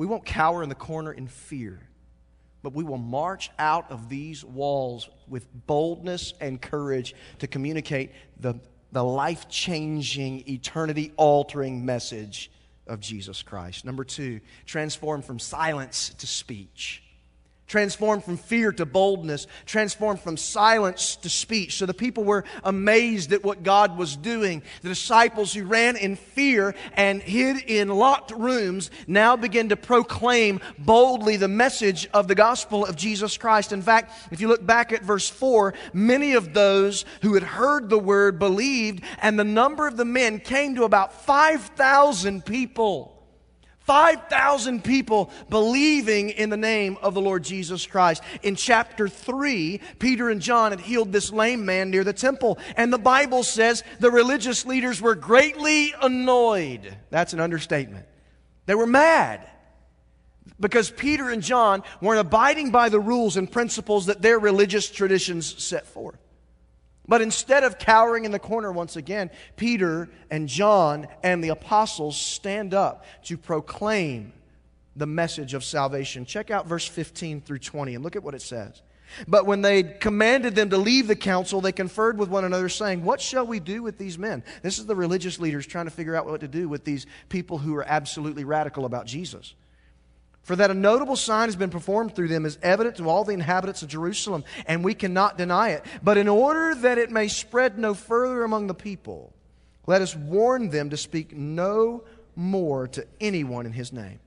We 0.01 0.07
won't 0.07 0.25
cower 0.25 0.63
in 0.63 0.71
the 0.71 0.75
corner 0.75 1.13
in 1.13 1.27
fear, 1.27 1.79
but 2.63 2.73
we 2.73 2.85
will 2.85 2.97
march 2.97 3.51
out 3.59 3.91
of 3.91 4.09
these 4.09 4.43
walls 4.43 5.11
with 5.29 5.47
boldness 5.67 6.33
and 6.41 6.59
courage 6.59 7.15
to 7.41 7.47
communicate 7.47 8.13
the, 8.39 8.55
the 8.93 9.05
life 9.05 9.51
changing, 9.51 10.49
eternity 10.49 11.13
altering 11.19 11.85
message 11.85 12.51
of 12.87 13.01
Jesus 13.01 13.43
Christ. 13.43 13.85
Number 13.85 14.03
two, 14.03 14.41
transform 14.65 15.21
from 15.21 15.39
silence 15.39 16.15
to 16.17 16.27
speech 16.27 17.03
transformed 17.71 18.25
from 18.25 18.37
fear 18.37 18.73
to 18.73 18.85
boldness, 18.85 19.47
transformed 19.65 20.19
from 20.19 20.37
silence 20.37 21.15
to 21.15 21.31
speech. 21.31 21.79
So 21.79 21.87
the 21.87 21.95
people 21.95 22.25
were 22.25 22.45
amazed 22.65 23.33
at 23.33 23.45
what 23.45 23.63
God 23.63 23.97
was 23.97 24.17
doing. 24.17 24.65
The 24.83 24.89
disciples 24.89 25.55
who 25.55 25.65
ran 25.65 25.95
in 25.95 26.17
fear 26.17 26.75
and 26.95 27.23
hid 27.23 27.59
in 27.59 27.89
locked 27.89 28.33
rooms 28.33 28.91
now 29.07 29.37
begin 29.37 29.69
to 29.69 29.77
proclaim 29.77 30.59
boldly 30.79 31.37
the 31.37 31.47
message 31.47 32.09
of 32.13 32.27
the 32.27 32.35
gospel 32.35 32.85
of 32.85 32.97
Jesus 32.97 33.39
Christ. 33.39 33.71
In 33.73 33.83
fact, 33.83 34.13
if 34.33 34.41
you 34.41 34.49
look 34.49 34.67
back 34.67 34.93
at 34.93 35.05
verse 35.05 35.29
4, 35.29 35.73
many 35.93 36.33
of 36.33 36.53
those 36.53 37.05
who 37.23 37.35
had 37.35 37.45
heard 37.45 37.89
the 37.89 38.01
word 38.01 38.41
believed, 38.41 39.05
and 39.23 39.39
the 39.39 39.45
number 39.45 39.87
of 39.87 39.97
the 39.97 40.05
men 40.05 40.41
came 40.41 40.75
to 40.75 40.83
about 40.83 41.25
5,000 41.25 42.45
people. 42.45 43.20
5,000 43.91 44.85
people 44.85 45.33
believing 45.49 46.31
in 46.31 46.49
the 46.49 46.57
name 46.57 46.97
of 47.03 47.13
the 47.13 47.21
Lord 47.21 47.43
Jesus 47.43 47.89
Christ. 47.89 48.23
In 48.41 48.55
chapter 48.55 49.09
3, 49.09 49.81
Peter 49.99 50.31
and 50.31 50.41
John 50.41 50.71
had 50.71 50.79
healed 50.79 51.11
this 51.11 51.33
lame 51.33 51.65
man 51.65 51.91
near 51.91 52.05
the 52.05 52.13
temple. 52.13 52.61
And 52.77 52.93
the 52.93 52.99
Bible 52.99 53.43
says 53.43 53.83
the 53.99 54.13
religious 54.13 54.65
leaders 54.65 55.03
were 55.03 55.17
greatly 55.17 55.93
annoyed. 56.01 56.97
That's 57.11 57.33
an 57.33 57.41
understatement. 57.41 58.07
They 58.67 58.77
were 58.77 58.87
mad 58.87 59.45
because 60.61 60.93
Peter 60.93 61.29
and 61.29 61.43
John 61.43 61.83
weren't 62.01 62.21
abiding 62.21 62.71
by 62.71 62.91
the 62.91 63.01
rules 63.01 63.37
and 63.37 63.51
principles 63.51 64.07
that 64.07 64.23
their 64.23 64.39
religious 64.39 64.89
traditions 64.89 65.61
set 65.61 65.85
forth. 65.85 66.21
But 67.11 67.23
instead 67.23 67.65
of 67.65 67.77
cowering 67.77 68.25
in 68.25 68.31
the 68.31 68.39
corner 68.39 68.71
once 68.71 68.95
again, 68.95 69.33
Peter 69.57 70.09
and 70.31 70.49
John 70.49 71.09
and 71.25 71.43
the 71.43 71.49
apostles 71.49 72.17
stand 72.17 72.73
up 72.73 73.05
to 73.25 73.37
proclaim 73.37 74.33
the 74.95 75.09
message 75.09 75.53
of 75.55 75.65
salvation. 75.65 76.25
Check 76.25 76.53
out 76.53 76.69
verse 76.69 76.87
15 76.87 77.41
through 77.41 77.59
20 77.59 77.97
and 77.97 78.05
look 78.05 78.15
at 78.15 78.23
what 78.23 78.37
it 78.37 78.43
says. 78.43 78.81
But 79.27 79.45
when 79.45 79.61
they 79.61 79.83
commanded 79.83 80.55
them 80.55 80.71
to 80.71 80.79
leave 80.79 81.09
the 81.09 81.17
council, 81.17 81.61
they 81.61 81.73
conferred 81.73 82.17
with 82.17 82.29
one 82.29 82.45
another, 82.45 82.69
saying, 82.69 83.03
What 83.03 83.21
shall 83.21 83.45
we 83.45 83.59
do 83.59 83.83
with 83.83 83.99
these 83.99 84.17
men? 84.17 84.45
This 84.63 84.79
is 84.79 84.87
the 84.87 84.95
religious 84.95 85.41
leaders 85.41 85.67
trying 85.67 85.87
to 85.87 85.91
figure 85.91 86.15
out 86.15 86.27
what 86.27 86.43
to 86.43 86.49
do 86.49 86.69
with 86.69 86.85
these 86.85 87.07
people 87.29 87.59
who 87.59 87.75
are 87.75 87.89
absolutely 87.89 88.45
radical 88.45 88.85
about 88.85 89.07
Jesus. 89.07 89.57
For 90.43 90.57
that 90.57 90.71
a 90.71 90.75
notable 90.75 91.17
sign 91.17 91.49
has 91.49 91.57
been 91.57 91.71
performed 91.71 92.15
through 92.15 92.29
them 92.29 92.47
is 92.47 92.59
evident 92.63 92.97
to 92.97 93.09
all 93.09 93.25
the 93.25 93.33
inhabitants 93.33 93.83
of 93.83 93.89
Jerusalem, 93.89 94.45
and 94.67 94.83
we 94.83 94.95
cannot 94.95 95.39
deny 95.39 95.71
it. 95.71 95.85
But 96.03 96.17
in 96.17 96.29
order 96.29 96.75
that 96.75 96.99
it 96.99 97.11
may 97.11 97.29
spread 97.29 97.79
no 97.79 97.95
further 97.95 98.43
among 98.43 98.67
the 98.67 98.75
people, 98.75 99.33
let 99.87 100.03
us 100.03 100.17
warn 100.17 100.71
them 100.71 100.91
to 100.91 100.97
speak 100.97 101.37
no 101.37 102.05
more 102.37 102.89
to 102.89 103.07
anyone 103.21 103.67
in 103.67 103.73
his 103.73 103.93
name. 103.93 104.19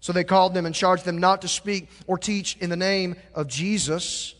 So 0.00 0.12
they 0.12 0.24
called 0.24 0.54
them 0.54 0.64
and 0.64 0.74
charged 0.74 1.04
them 1.04 1.18
not 1.18 1.42
to 1.42 1.48
speak 1.48 1.88
or 2.06 2.18
teach 2.18 2.56
in 2.58 2.70
the 2.70 2.76
name 2.76 3.16
of 3.34 3.48
Jesus. 3.48 4.34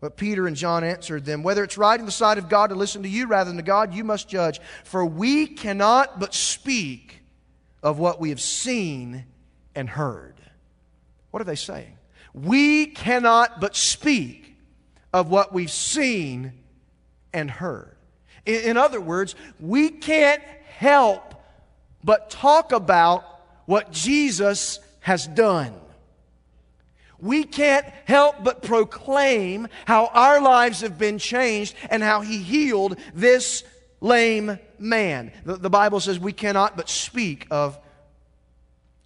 But 0.00 0.16
Peter 0.16 0.46
and 0.46 0.56
John 0.56 0.84
answered 0.84 1.24
them, 1.24 1.42
Whether 1.42 1.64
it's 1.64 1.78
right 1.78 1.98
in 1.98 2.06
the 2.06 2.12
sight 2.12 2.38
of 2.38 2.48
God 2.48 2.68
to 2.68 2.74
listen 2.74 3.02
to 3.02 3.08
you 3.08 3.26
rather 3.26 3.48
than 3.50 3.56
to 3.56 3.62
God, 3.62 3.94
you 3.94 4.04
must 4.04 4.28
judge. 4.28 4.60
For 4.84 5.04
we 5.04 5.46
cannot 5.46 6.20
but 6.20 6.34
speak 6.34 7.22
of 7.82 7.98
what 7.98 8.20
we 8.20 8.30
have 8.30 8.40
seen 8.40 9.24
and 9.74 9.88
heard. 9.88 10.34
What 11.32 11.40
are 11.40 11.46
they 11.46 11.56
saying? 11.56 11.96
We 12.34 12.86
cannot 12.86 13.60
but 13.60 13.74
speak 13.74 14.54
of 15.12 15.28
what 15.28 15.52
we've 15.52 15.70
seen 15.70 16.52
and 17.32 17.50
heard. 17.50 17.96
In, 18.46 18.60
in 18.62 18.76
other 18.76 19.00
words, 19.00 19.34
we 19.58 19.88
can't 19.88 20.42
help 20.76 21.34
but 22.04 22.30
talk 22.30 22.72
about 22.72 23.24
what 23.64 23.90
Jesus 23.90 24.78
has 25.00 25.26
done. 25.26 25.74
We 27.18 27.44
can't 27.44 27.86
help 28.04 28.44
but 28.44 28.62
proclaim 28.62 29.68
how 29.86 30.06
our 30.06 30.40
lives 30.40 30.82
have 30.82 30.98
been 30.98 31.18
changed 31.18 31.74
and 31.88 32.02
how 32.02 32.20
He 32.20 32.38
healed 32.38 32.98
this 33.14 33.64
lame 34.00 34.58
man. 34.78 35.32
The, 35.44 35.56
the 35.56 35.70
Bible 35.70 36.00
says 36.00 36.18
we 36.18 36.32
cannot 36.32 36.76
but 36.76 36.90
speak 36.90 37.46
of 37.50 37.78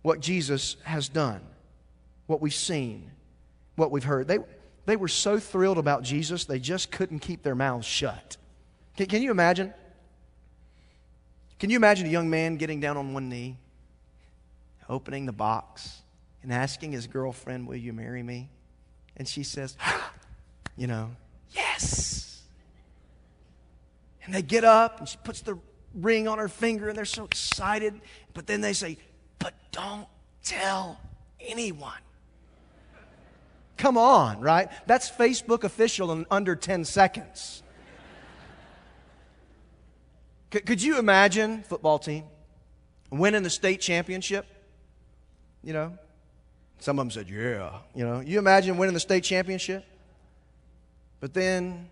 what 0.03 0.19
Jesus 0.19 0.77
has 0.83 1.09
done 1.09 1.41
what 2.27 2.41
we've 2.41 2.55
seen, 2.55 3.11
what 3.77 3.91
we've 3.91 4.05
heard. 4.05 4.29
They, 4.29 4.39
they 4.85 4.97
were 4.97 5.09
so 5.09 5.39
thrilled 5.39 5.79
about 5.79 6.03
Jesus, 6.03 6.45
they 6.45 6.59
just 6.59 6.91
couldn't 6.91 7.21
keep 7.21 7.43
their 7.43 7.55
mouths 7.55 7.87
shut. 7.87 8.37
Can, 8.97 9.07
can 9.07 9.23
you 9.23 9.31
imagine? 9.31 9.73
Can 11.59 11.71
you 11.71 11.77
imagine 11.77 12.07
a 12.07 12.11
young 12.11 12.29
man 12.29 12.57
getting 12.57 12.81
down 12.81 12.97
on 12.97 13.15
one 13.15 13.29
knee, 13.29 13.57
opening 14.89 15.27
the 15.27 15.33
box, 15.33 16.03
and 16.43 16.53
asking 16.53 16.93
his 16.93 17.07
girlfriend, 17.07 17.67
Will 17.67 17.77
you 17.77 17.93
marry 17.93 18.23
me? 18.23 18.51
And 19.17 19.27
she 19.27 19.43
says, 19.43 19.77
You 20.77 20.87
know, 20.87 21.11
yes. 21.51 22.43
And 24.25 24.35
they 24.35 24.43
get 24.43 24.65
up, 24.65 24.99
and 24.99 25.09
she 25.09 25.17
puts 25.25 25.41
the 25.41 25.59
ring 25.95 26.29
on 26.29 26.39
her 26.39 26.49
finger, 26.49 26.89
and 26.89 26.97
they're 26.97 27.05
so 27.05 27.25
excited. 27.25 28.01
But 28.35 28.47
then 28.47 28.61
they 28.61 28.75
say, 28.75 28.99
But 29.39 29.55
don't 29.73 30.07
tell 30.45 31.01
anyone. 31.41 31.95
Come 33.77 33.99
on, 33.99 34.41
right? 34.41 34.69
That's 34.87 35.11
Facebook 35.11 35.65
official 35.65 36.11
in 36.13 36.27
under 36.31 36.57
10 36.57 36.85
seconds. 36.85 37.63
C- 40.53 40.61
could 40.61 40.83
you 40.83 40.99
imagine 40.99 41.63
football 41.63 41.99
team 41.99 42.25
winning 43.11 43.43
the 43.43 43.51
state 43.51 43.81
championship? 43.81 44.47
You 45.63 45.73
know, 45.73 45.99
some 46.79 46.99
of 46.99 47.05
them 47.05 47.11
said, 47.11 47.29
"Yeah." 47.29 47.81
You 47.95 48.07
know, 48.07 48.21
you 48.21 48.39
imagine 48.39 48.79
winning 48.79 48.95
the 48.95 49.01
state 49.01 49.25
championship, 49.25 49.85
but 51.21 51.35
then 51.35 51.91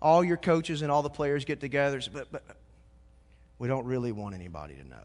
all 0.00 0.24
your 0.24 0.36
coaches 0.36 0.82
and 0.82 0.90
all 0.90 1.02
the 1.02 1.10
players 1.10 1.44
get 1.44 1.60
together, 1.60 2.00
but, 2.12 2.32
but 2.32 2.42
we 3.58 3.68
don't 3.68 3.84
really 3.84 4.12
want 4.12 4.34
anybody 4.34 4.74
to 4.74 4.84
know. 4.88 4.96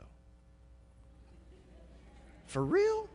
For 2.48 2.64
real? 2.64 3.10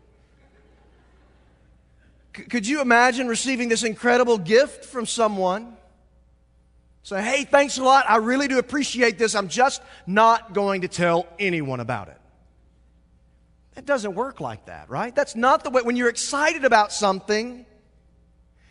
Could 2.32 2.66
you 2.66 2.80
imagine 2.80 3.28
receiving 3.28 3.68
this 3.68 3.82
incredible 3.82 4.38
gift 4.38 4.84
from 4.84 5.06
someone? 5.06 5.76
Say, 7.02 7.22
hey, 7.22 7.44
thanks 7.44 7.78
a 7.78 7.82
lot. 7.82 8.04
I 8.08 8.16
really 8.16 8.46
do 8.46 8.58
appreciate 8.58 9.18
this. 9.18 9.34
I'm 9.34 9.48
just 9.48 9.82
not 10.06 10.52
going 10.52 10.82
to 10.82 10.88
tell 10.88 11.26
anyone 11.38 11.80
about 11.80 12.08
it. 12.08 12.18
That 13.74 13.86
doesn't 13.86 14.14
work 14.14 14.40
like 14.40 14.66
that, 14.66 14.90
right? 14.90 15.14
That's 15.14 15.34
not 15.34 15.64
the 15.64 15.70
way. 15.70 15.82
When 15.82 15.96
you're 15.96 16.08
excited 16.08 16.64
about 16.64 16.92
something, 16.92 17.64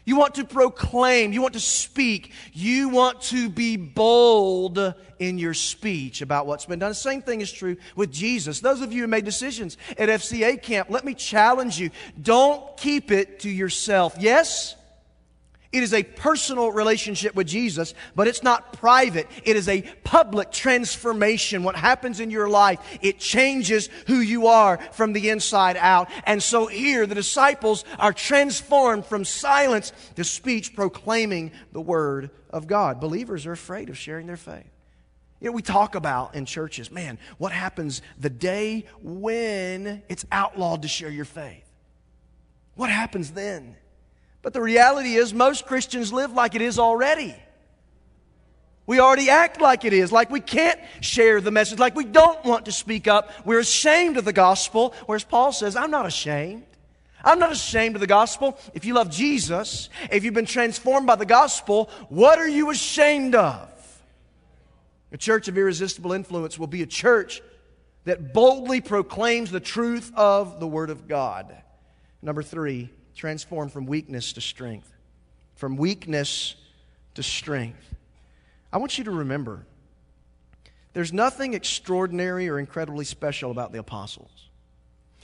you 0.06 0.15
want 0.15 0.36
to 0.36 0.44
proclaim, 0.44 1.34
you 1.34 1.41
want 1.41 1.53
to 1.53 1.60
speak, 1.60 2.34
you 2.53 2.89
want 2.89 3.22
to 3.24 3.50
be 3.50 3.77
bold 3.77 4.94
in 5.20 5.38
your 5.38 5.53
speech 5.53 6.22
about 6.22 6.48
what's 6.48 6.65
been 6.65 6.79
done. 6.79 6.91
The 6.91 6.96
same 6.96 7.22
thing 7.22 7.41
is 7.41 7.51
true 7.51 7.77
with 7.96 8.12
Jesus. 8.12 8.60
Those 8.60 8.82
of 8.82 8.94
you 8.94 9.01
who 9.01 9.08
made 9.08 9.25
decisions 9.25 9.77
at 9.98 10.10
FCA 10.10 10.62
camp, 10.62 10.89
let 10.89 11.06
me 11.06 11.13
challenge 11.13 11.79
you. 11.79 11.91
Don't 12.22 12.75
keep 12.77 13.12
it 13.12 13.41
to 13.41 13.50
yourself. 13.50 14.15
Yes? 14.20 14.75
It 15.72 15.84
is 15.84 15.94
a 15.94 16.02
personal 16.02 16.72
relationship 16.72 17.36
with 17.36 17.46
Jesus, 17.46 17.94
but 18.16 18.28
it's 18.28 18.42
not 18.42 18.74
private. 18.74 19.28
It 19.44 19.56
is 19.56 19.70
a 19.70 19.84
public 20.04 20.52
transformation. 20.52 21.62
What 21.62 21.76
happens 21.76 22.20
in 22.20 22.32
your 22.32 22.50
life, 22.50 22.80
it 23.02 23.20
changes 23.20 23.88
who 24.08 24.16
you 24.16 24.48
are 24.48 24.80
from 24.94 25.14
the 25.14 25.30
inside 25.30 25.78
out. 25.78 26.10
And 26.24 26.42
so 26.42 26.66
here, 26.66 27.06
the 27.06 27.14
disciples 27.14 27.86
are 28.00 28.14
transformed 28.14 29.06
from 29.06 29.24
silence 29.24 29.94
to 30.16 30.24
speech, 30.24 30.76
proclaiming 30.76 31.52
the 31.72 31.82
word 31.82 32.32
of 32.50 32.66
God. 32.66 33.00
Believers 33.00 33.46
are 33.46 33.52
afraid 33.52 33.90
of 33.90 33.98
sharing 33.98 34.26
their 34.26 34.38
faith. 34.38 34.72
You 35.40 35.50
know, 35.50 35.52
we 35.52 35.62
talk 35.62 35.94
about 35.94 36.34
in 36.34 36.46
churches, 36.46 36.90
man, 36.90 37.20
what 37.38 37.52
happens 37.52 38.02
the 38.18 38.30
day 38.32 38.86
when 39.04 40.02
it's 40.10 40.26
outlawed 40.32 40.82
to 40.82 40.88
share 40.88 41.12
your 41.12 41.26
faith? 41.26 41.64
What 42.74 42.90
happens 42.90 43.32
then? 43.32 43.76
But 44.41 44.53
the 44.53 44.62
reality 44.62 45.15
is, 45.15 45.34
most 45.34 45.65
Christians 45.65 46.13
live 46.13 46.31
like 46.34 46.55
it 46.55 46.62
is 46.62 46.79
already. 46.79 47.36
We 48.86 49.00
already 49.00 49.29
act 49.29 49.62
like 49.62 49.86
it 49.86 49.93
is, 49.93 50.12
like 50.12 50.31
we 50.31 50.39
can't 50.39 50.79
share 51.01 51.41
the 51.41 51.51
message, 51.51 51.77
like 51.77 51.96
we 51.96 52.05
don't 52.05 52.43
want 52.43 52.65
to 52.65 52.72
speak 52.72 53.08
up. 53.08 53.31
We're 53.46 53.60
ashamed 53.60 54.17
of 54.17 54.25
the 54.25 54.34
gospel, 54.34 54.96
whereas 55.05 55.24
Paul 55.24 55.51
says, 55.51 55.75
I'm 55.75 55.91
not 55.91 56.08
ashamed. 56.08 56.63
I'm 57.24 57.38
not 57.38 57.51
ashamed 57.51 57.96
of 57.96 58.01
the 58.01 58.08
gospel. 58.08 58.58
If 58.74 58.86
you 58.86 58.93
love 58.93 59.12
Jesus, 59.12 59.89
if 60.12 60.24
you've 60.24 60.34
been 60.34 60.46
transformed 60.46 61.05
by 61.05 61.17
the 61.17 61.25
gospel, 61.25 61.89
what 62.08 62.39
are 62.39 62.48
you 62.48 62.72
ashamed 62.72 63.36
of? 63.36 63.69
A 65.12 65.17
church 65.17 65.48
of 65.48 65.58
irresistible 65.58 66.13
influence 66.13 66.58
will 66.58 66.67
be 66.67 66.81
a 66.81 66.88
church 66.88 67.41
that 68.05 68.34
boldly 68.34 68.81
proclaims 68.81 69.51
the 69.51 69.60
truth 69.60 70.12
of 70.15 70.60
the 70.60 70.67
Word 70.67 70.89
of 70.89 71.08
God. 71.08 71.55
Number 72.22 72.41
three, 72.41 72.89
transform 73.20 73.68
from 73.68 73.86
weakness 73.86 74.32
to 74.34 74.42
strength. 74.42 74.90
From 75.56 75.76
weakness 75.76 76.56
to 77.16 77.22
strength. 77.22 77.96
I 78.72 78.78
want 78.78 78.98
you 78.98 79.04
to 79.04 79.12
remember 79.12 79.66
there's 80.94 81.12
nothing 81.12 81.54
extraordinary 81.54 82.48
or 82.50 82.60
incredibly 82.60 83.06
special 83.06 83.52
about 83.52 83.74
the 83.74 83.80
apostles. 83.80 84.32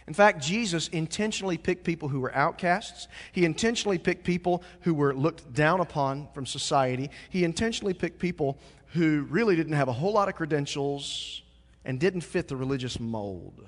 In 0.07 0.13
fact, 0.13 0.43
Jesus 0.43 0.89
intentionally 0.89 1.57
picked 1.57 1.83
people 1.83 2.09
who 2.09 2.19
were 2.19 2.35
outcasts. 2.35 3.07
He 3.31 3.45
intentionally 3.45 3.97
picked 3.97 4.23
people 4.23 4.61
who 4.81 4.93
were 4.93 5.15
looked 5.15 5.53
down 5.53 5.79
upon 5.79 6.27
from 6.33 6.45
society. 6.45 7.09
He 7.29 7.43
intentionally 7.43 7.93
picked 7.93 8.19
people 8.19 8.59
who 8.93 9.25
really 9.29 9.55
didn't 9.55 9.73
have 9.73 9.87
a 9.87 9.93
whole 9.93 10.13
lot 10.13 10.29
of 10.29 10.35
credentials 10.35 11.41
and 11.85 11.99
didn't 11.99 12.21
fit 12.21 12.47
the 12.47 12.55
religious 12.55 12.99
mold. 12.99 13.65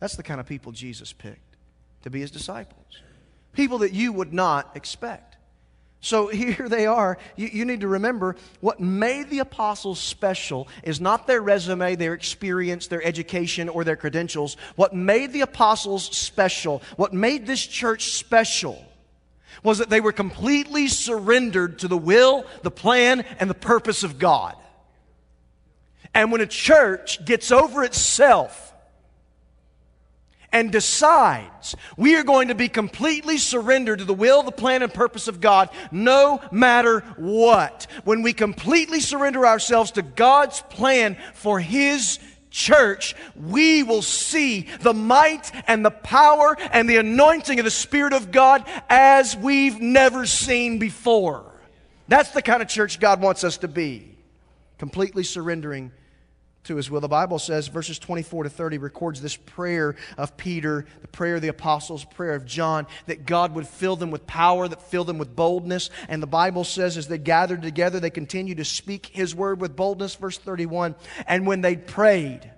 That's 0.00 0.16
the 0.16 0.22
kind 0.22 0.40
of 0.40 0.46
people 0.46 0.72
Jesus 0.72 1.12
picked 1.12 1.56
to 2.02 2.10
be 2.10 2.20
his 2.20 2.30
disciples. 2.30 3.02
People 3.56 3.78
that 3.78 3.92
you 3.92 4.12
would 4.12 4.32
not 4.32 4.76
expect. 4.76 5.36
So 6.00 6.28
here 6.28 6.68
they 6.68 6.86
are. 6.86 7.18
You, 7.34 7.48
you, 7.48 7.64
need 7.64 7.80
to 7.80 7.88
remember 7.88 8.36
what 8.60 8.78
made 8.78 9.30
the 9.30 9.40
apostles 9.40 9.98
special 9.98 10.68
is 10.84 11.00
not 11.00 11.26
their 11.26 11.40
resume, 11.40 11.96
their 11.96 12.14
experience, 12.14 12.86
their 12.86 13.02
education, 13.02 13.68
or 13.68 13.82
their 13.82 13.96
credentials. 13.96 14.56
What 14.76 14.94
made 14.94 15.32
the 15.32 15.40
apostles 15.40 16.04
special, 16.04 16.82
what 16.96 17.12
made 17.12 17.46
this 17.46 17.66
church 17.66 18.12
special, 18.12 18.84
was 19.62 19.78
that 19.78 19.88
they 19.88 20.00
were 20.00 20.12
completely 20.12 20.86
surrendered 20.86 21.80
to 21.80 21.88
the 21.88 21.96
will, 21.96 22.44
the 22.62 22.70
plan, 22.70 23.22
and 23.40 23.48
the 23.48 23.54
purpose 23.54 24.04
of 24.04 24.18
God. 24.18 24.54
And 26.14 26.30
when 26.30 26.42
a 26.42 26.46
church 26.46 27.24
gets 27.24 27.50
over 27.50 27.82
itself, 27.82 28.74
and 30.56 30.72
decides 30.72 31.76
we 31.98 32.16
are 32.16 32.22
going 32.24 32.48
to 32.48 32.54
be 32.54 32.66
completely 32.66 33.36
surrendered 33.36 33.98
to 33.98 34.06
the 34.06 34.14
will, 34.14 34.42
the 34.42 34.50
plan, 34.50 34.82
and 34.82 34.92
purpose 34.92 35.28
of 35.28 35.38
God 35.38 35.68
no 35.92 36.40
matter 36.50 37.00
what. 37.18 37.86
When 38.04 38.22
we 38.22 38.32
completely 38.32 39.00
surrender 39.00 39.46
ourselves 39.46 39.90
to 39.92 40.02
God's 40.02 40.62
plan 40.62 41.18
for 41.34 41.60
His 41.60 42.18
church, 42.48 43.14
we 43.36 43.82
will 43.82 44.00
see 44.00 44.66
the 44.80 44.94
might 44.94 45.52
and 45.68 45.84
the 45.84 45.90
power 45.90 46.56
and 46.72 46.88
the 46.88 46.96
anointing 46.96 47.58
of 47.58 47.66
the 47.66 47.70
Spirit 47.70 48.14
of 48.14 48.30
God 48.32 48.64
as 48.88 49.36
we've 49.36 49.78
never 49.78 50.24
seen 50.24 50.78
before. 50.78 51.52
That's 52.08 52.30
the 52.30 52.40
kind 52.40 52.62
of 52.62 52.68
church 52.68 52.98
God 52.98 53.20
wants 53.20 53.44
us 53.44 53.58
to 53.58 53.68
be. 53.68 54.16
Completely 54.78 55.22
surrendering 55.22 55.92
to 56.66 56.76
his 56.76 56.90
will. 56.90 57.00
The 57.00 57.08
Bible 57.08 57.38
says, 57.38 57.68
verses 57.68 57.98
24 57.98 58.44
to 58.44 58.50
30 58.50 58.78
records 58.78 59.20
this 59.20 59.36
prayer 59.36 59.96
of 60.16 60.36
Peter, 60.36 60.86
the 61.02 61.08
prayer 61.08 61.36
of 61.36 61.42
the 61.42 61.48
apostles, 61.48 62.04
prayer 62.04 62.34
of 62.34 62.46
John, 62.46 62.86
that 63.06 63.26
God 63.26 63.54
would 63.54 63.66
fill 63.66 63.96
them 63.96 64.10
with 64.10 64.26
power, 64.26 64.68
that 64.68 64.82
fill 64.82 65.04
them 65.04 65.18
with 65.18 65.34
boldness. 65.34 65.90
And 66.08 66.22
the 66.22 66.26
Bible 66.26 66.64
says, 66.64 66.96
as 66.96 67.08
they 67.08 67.18
gathered 67.18 67.62
together, 67.62 68.00
they 68.00 68.10
continued 68.10 68.58
to 68.58 68.64
speak 68.64 69.06
his 69.06 69.34
word 69.34 69.60
with 69.60 69.76
boldness. 69.76 70.14
Verse 70.14 70.38
31 70.38 70.94
And 71.26 71.46
when 71.46 71.60
they 71.60 71.76
prayed, 71.76 72.50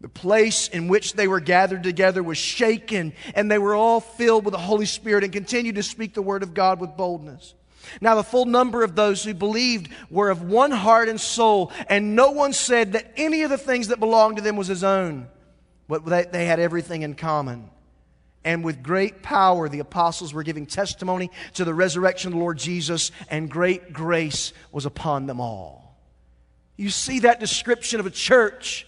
the 0.00 0.08
place 0.08 0.68
in 0.68 0.88
which 0.88 1.14
they 1.14 1.26
were 1.26 1.40
gathered 1.40 1.82
together 1.82 2.22
was 2.22 2.36
shaken, 2.36 3.14
and 3.34 3.50
they 3.50 3.58
were 3.58 3.74
all 3.74 4.00
filled 4.00 4.44
with 4.44 4.52
the 4.52 4.58
Holy 4.58 4.86
Spirit 4.86 5.24
and 5.24 5.32
continued 5.32 5.76
to 5.76 5.82
speak 5.82 6.12
the 6.12 6.22
word 6.22 6.42
of 6.42 6.52
God 6.52 6.80
with 6.80 6.96
boldness. 6.96 7.54
Now, 8.00 8.14
the 8.14 8.22
full 8.22 8.44
number 8.44 8.82
of 8.82 8.94
those 8.94 9.24
who 9.24 9.34
believed 9.34 9.90
were 10.10 10.30
of 10.30 10.42
one 10.42 10.70
heart 10.70 11.08
and 11.08 11.20
soul, 11.20 11.72
and 11.88 12.16
no 12.16 12.30
one 12.30 12.52
said 12.52 12.92
that 12.92 13.12
any 13.16 13.42
of 13.42 13.50
the 13.50 13.58
things 13.58 13.88
that 13.88 14.00
belonged 14.00 14.36
to 14.36 14.42
them 14.42 14.56
was 14.56 14.68
his 14.68 14.84
own, 14.84 15.28
but 15.88 16.04
they 16.32 16.46
had 16.46 16.60
everything 16.60 17.02
in 17.02 17.14
common. 17.14 17.70
And 18.44 18.62
with 18.62 18.82
great 18.82 19.22
power, 19.22 19.68
the 19.68 19.80
apostles 19.80 20.32
were 20.32 20.44
giving 20.44 20.66
testimony 20.66 21.30
to 21.54 21.64
the 21.64 21.74
resurrection 21.74 22.28
of 22.28 22.34
the 22.34 22.40
Lord 22.40 22.58
Jesus, 22.58 23.10
and 23.28 23.50
great 23.50 23.92
grace 23.92 24.52
was 24.70 24.86
upon 24.86 25.26
them 25.26 25.40
all. 25.40 25.96
You 26.76 26.90
see 26.90 27.20
that 27.20 27.40
description 27.40 28.00
of 28.00 28.06
a 28.06 28.10
church 28.10 28.86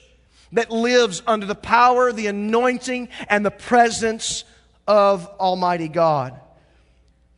that 0.53 0.71
lives 0.71 1.23
under 1.27 1.47
the 1.47 1.55
power, 1.55 2.13
the 2.13 2.29
anointing, 2.29 3.09
and 3.29 3.45
the 3.45 3.51
presence 3.51 4.45
of 4.87 5.27
Almighty 5.41 5.89
God. 5.89 6.39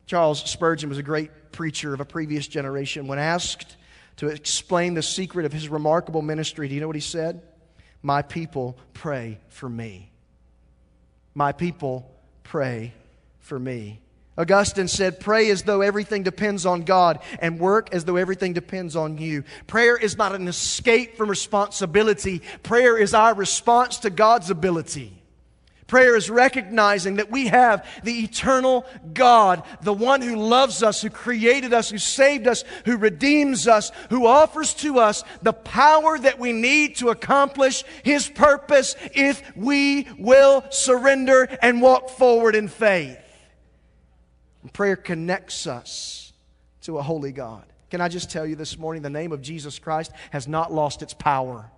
Charles 0.07 0.42
Spurgeon 0.49 0.88
was 0.88 0.99
a 0.99 1.03
great 1.03 1.31
preacher 1.53 1.95
of 1.95 2.01
a 2.01 2.05
previous 2.05 2.47
generation, 2.47 3.07
when 3.07 3.19
asked 3.19 3.77
to 4.17 4.29
explain 4.29 4.95
the 4.95 5.03
secret 5.03 5.47
of 5.47 5.53
his 5.53 5.69
remarkable 5.69 6.23
ministry, 6.23 6.69
do 6.69 6.75
you 6.75 6.81
know 6.81 6.87
what 6.87 6.97
he 6.97 7.01
said? 7.01 7.43
My 8.03 8.23
people 8.23 8.77
pray 8.95 9.39
for 9.49 9.69
me. 9.69 10.11
My 11.35 11.53
people 11.53 12.11
pray 12.43 12.93
for 13.39 13.59
me. 13.59 14.01
Augustine 14.37 14.89
said, 14.89 15.21
Pray 15.21 15.51
as 15.51 15.63
though 15.65 15.83
everything 15.83 16.23
depends 16.23 16.65
on 16.65 16.83
God, 16.83 17.21
and 17.41 17.61
work 17.61 17.93
as 17.93 18.05
though 18.05 18.17
everything 18.17 18.53
depends 18.53 18.97
on 18.97 19.19
you. 19.19 19.45
Prayer 19.67 19.97
is 19.97 20.17
not 20.17 20.35
an 20.35 20.49
escape 20.49 21.17
from 21.17 21.29
responsibility, 21.29 22.41
prayer 22.63 22.97
is 22.97 23.13
our 23.13 23.35
response 23.35 23.99
to 23.99 24.11
God's 24.11 24.51
ability. 24.51 25.19
Prayer 25.90 26.14
is 26.14 26.31
recognizing 26.31 27.16
that 27.16 27.33
we 27.33 27.48
have 27.48 27.85
the 28.05 28.20
eternal 28.22 28.87
God, 29.12 29.64
the 29.83 29.92
one 29.92 30.22
who 30.22 30.37
loves 30.37 30.85
us, 30.85 31.03
who 31.03 31.11
created 31.11 31.74
us, 31.74 31.90
who 31.90 31.98
saved 31.98 32.46
us, 32.46 32.62
who 32.85 32.96
redeems 32.96 33.66
us, 33.66 33.90
who 34.09 34.24
offers 34.24 34.72
to 34.74 35.00
us 35.00 35.24
the 35.42 35.53
power 35.53 36.16
that 36.16 36.38
we 36.38 36.53
need 36.53 36.94
to 36.98 37.09
accomplish 37.09 37.83
His 38.05 38.29
purpose 38.29 38.94
if 39.16 39.42
we 39.57 40.07
will 40.16 40.64
surrender 40.70 41.48
and 41.61 41.83
walk 41.83 42.11
forward 42.11 42.55
in 42.55 42.68
faith. 42.68 43.18
And 44.62 44.72
prayer 44.72 44.94
connects 44.94 45.66
us 45.66 46.33
to 46.83 46.98
a 46.98 47.03
holy 47.03 47.33
God. 47.33 47.64
Can 47.90 48.00
I 48.00 48.07
just 48.07 48.31
tell 48.31 48.46
you 48.46 48.55
this 48.55 48.79
morning, 48.79 49.03
the 49.03 49.11
name 49.11 49.33
of 49.33 49.42
Jesus 49.42 49.81
Christ 49.81 50.12
has 50.31 50.46
not 50.46 50.72
lost 50.72 51.03
its 51.03 51.14
power. 51.14 51.68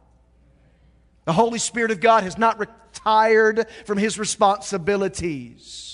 The 1.25 1.33
Holy 1.33 1.59
Spirit 1.59 1.91
of 1.91 2.01
God 2.01 2.25
has 2.25 2.37
not 2.37 2.59
retired 2.59 3.67
from 3.85 3.99
his 3.99 4.19
responsibilities. 4.19 5.93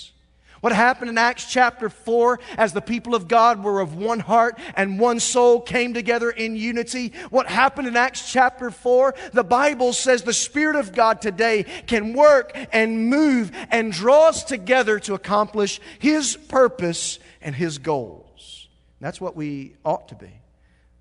What 0.61 0.73
happened 0.73 1.09
in 1.09 1.17
Acts 1.17 1.49
chapter 1.49 1.89
4 1.89 2.39
as 2.57 2.73
the 2.73 2.81
people 2.81 3.15
of 3.15 3.29
God 3.29 3.63
were 3.63 3.79
of 3.79 3.95
one 3.95 4.19
heart 4.19 4.59
and 4.75 4.99
one 4.99 5.19
soul 5.21 5.61
came 5.61 5.93
together 5.93 6.29
in 6.29 6.55
unity? 6.55 7.13
What 7.29 7.47
happened 7.47 7.87
in 7.87 7.95
Acts 7.95 8.29
chapter 8.29 8.69
4? 8.69 9.15
The 9.31 9.43
Bible 9.43 9.93
says 9.93 10.23
the 10.23 10.33
Spirit 10.33 10.75
of 10.75 10.93
God 10.93 11.21
today 11.21 11.63
can 11.87 12.13
work 12.13 12.51
and 12.73 13.09
move 13.09 13.51
and 13.71 13.93
draw 13.93 14.27
us 14.27 14.43
together 14.43 14.99
to 15.01 15.13
accomplish 15.13 15.79
His 15.99 16.35
purpose 16.35 17.19
and 17.41 17.55
His 17.55 17.77
goals. 17.77 18.67
That's 18.99 19.21
what 19.21 19.37
we 19.37 19.75
ought 19.85 20.09
to 20.09 20.15
be. 20.15 20.31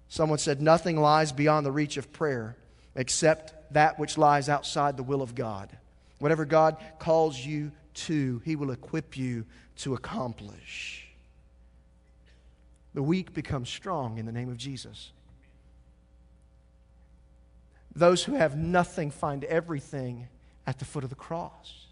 Someone 0.09 0.39
said, 0.39 0.63
Nothing 0.63 1.01
lies 1.01 1.33
beyond 1.33 1.67
the 1.67 1.73
reach 1.73 1.97
of 1.97 2.13
prayer 2.13 2.57
except 2.95 3.55
that 3.71 3.99
which 3.99 4.19
lies 4.19 4.49
outside 4.49 4.97
the 4.97 5.03
will 5.03 5.23
of 5.23 5.35
God. 5.35 5.77
Whatever 6.19 6.45
God 6.45 6.77
calls 6.99 7.39
you 7.39 7.73
to, 7.95 8.41
He 8.45 8.57
will 8.57 8.71
equip 8.71 9.17
you 9.17 9.45
to 9.79 9.95
accomplish. 9.95 11.07
The 12.95 13.03
weak 13.03 13.35
become 13.35 13.67
strong 13.67 14.19
in 14.19 14.27
the 14.27 14.33
name 14.33 14.49
of 14.49 14.57
Jesus. 14.57 15.13
Those 17.95 18.25
who 18.25 18.35
have 18.35 18.57
nothing 18.57 19.11
find 19.11 19.45
everything 19.45 20.29
at 20.67 20.79
the 20.79 20.85
foot 20.85 21.05
of 21.05 21.11
the 21.11 21.17
cross. 21.17 21.87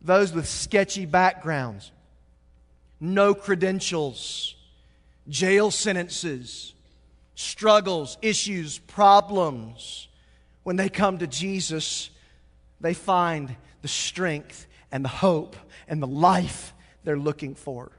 Those 0.00 0.32
with 0.32 0.46
sketchy 0.46 1.06
backgrounds, 1.06 1.90
no 3.00 3.34
credentials, 3.34 4.54
jail 5.28 5.70
sentences, 5.70 6.74
struggles, 7.34 8.18
issues, 8.20 8.78
problems 8.78 10.08
when 10.64 10.76
they 10.76 10.88
come 10.88 11.18
to 11.18 11.26
Jesus, 11.26 12.10
they 12.80 12.94
find 12.94 13.54
the 13.82 13.88
strength 13.88 14.66
and 14.90 15.04
the 15.04 15.08
hope 15.08 15.56
and 15.86 16.02
the 16.02 16.06
life 16.06 16.74
they're 17.04 17.18
looking 17.18 17.54
for. 17.54 17.92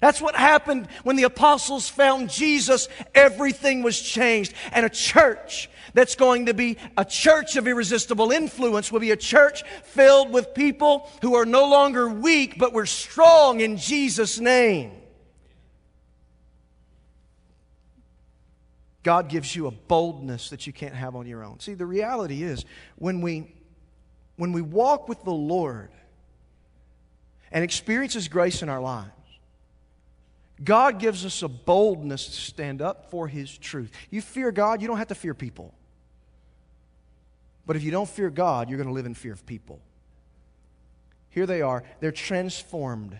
That's 0.00 0.20
what 0.20 0.36
happened 0.36 0.88
when 1.02 1.16
the 1.16 1.22
apostles 1.22 1.88
found 1.88 2.30
Jesus. 2.30 2.88
Everything 3.14 3.82
was 3.82 4.00
changed. 4.00 4.52
And 4.72 4.84
a 4.84 4.90
church 4.90 5.70
that's 5.94 6.14
going 6.14 6.46
to 6.46 6.54
be 6.54 6.76
a 6.96 7.04
church 7.04 7.56
of 7.56 7.66
irresistible 7.66 8.30
influence 8.30 8.92
will 8.92 9.00
be 9.00 9.12
a 9.12 9.16
church 9.16 9.62
filled 9.84 10.30
with 10.30 10.54
people 10.54 11.08
who 11.22 11.34
are 11.34 11.46
no 11.46 11.68
longer 11.68 12.08
weak, 12.08 12.58
but 12.58 12.72
we're 12.72 12.86
strong 12.86 13.60
in 13.60 13.76
Jesus' 13.76 14.38
name. 14.38 14.92
God 19.04 19.28
gives 19.28 19.54
you 19.54 19.68
a 19.68 19.70
boldness 19.70 20.50
that 20.50 20.66
you 20.66 20.72
can't 20.72 20.94
have 20.94 21.14
on 21.14 21.26
your 21.26 21.44
own. 21.44 21.60
See, 21.60 21.74
the 21.74 21.86
reality 21.86 22.42
is 22.42 22.64
when 22.96 23.20
we 23.20 23.54
when 24.36 24.52
we 24.52 24.62
walk 24.62 25.08
with 25.08 25.22
the 25.22 25.32
Lord 25.32 25.90
and 27.52 27.62
experience 27.62 28.14
His 28.14 28.26
grace 28.26 28.62
in 28.62 28.68
our 28.68 28.80
lives, 28.80 29.10
God 30.62 30.98
gives 30.98 31.24
us 31.24 31.42
a 31.42 31.48
boldness 31.48 32.26
to 32.26 32.32
stand 32.32 32.82
up 32.82 33.10
for 33.10 33.28
His 33.28 33.56
truth. 33.56 33.92
You 34.10 34.20
fear 34.20 34.50
God, 34.50 34.82
you 34.82 34.88
don't 34.88 34.98
have 34.98 35.08
to 35.08 35.14
fear 35.14 35.34
people. 35.34 35.72
But 37.66 37.76
if 37.76 37.82
you 37.82 37.90
don't 37.90 38.08
fear 38.08 38.30
God, 38.30 38.68
you're 38.68 38.76
going 38.76 38.88
to 38.88 38.94
live 38.94 39.06
in 39.06 39.14
fear 39.14 39.32
of 39.32 39.46
people. 39.46 39.80
Here 41.30 41.46
they 41.46 41.62
are. 41.62 41.82
They're 42.00 42.12
transformed, 42.12 43.18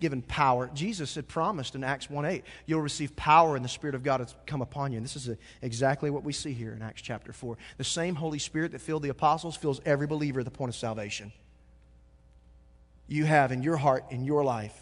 given 0.00 0.22
power. 0.22 0.70
Jesus 0.74 1.14
had 1.14 1.26
promised 1.28 1.74
in 1.74 1.84
Acts 1.84 2.10
1 2.10 2.24
8, 2.24 2.44
you'll 2.66 2.80
receive 2.80 3.16
power 3.16 3.56
and 3.56 3.64
the 3.64 3.68
Spirit 3.68 3.94
of 3.94 4.02
God 4.02 4.20
has 4.20 4.34
come 4.46 4.62
upon 4.62 4.92
you. 4.92 4.98
And 4.98 5.04
this 5.04 5.16
is 5.16 5.30
exactly 5.62 6.10
what 6.10 6.24
we 6.24 6.32
see 6.32 6.52
here 6.52 6.72
in 6.72 6.82
Acts 6.82 7.02
chapter 7.02 7.32
4. 7.32 7.56
The 7.78 7.84
same 7.84 8.14
Holy 8.14 8.38
Spirit 8.38 8.72
that 8.72 8.80
filled 8.80 9.02
the 9.02 9.08
apostles 9.08 9.56
fills 9.56 9.80
every 9.84 10.06
believer 10.06 10.40
at 10.40 10.44
the 10.44 10.50
point 10.50 10.68
of 10.68 10.76
salvation. 10.76 11.32
You 13.08 13.24
have 13.24 13.52
in 13.52 13.62
your 13.62 13.76
heart, 13.76 14.04
in 14.10 14.24
your 14.24 14.44
life, 14.44 14.78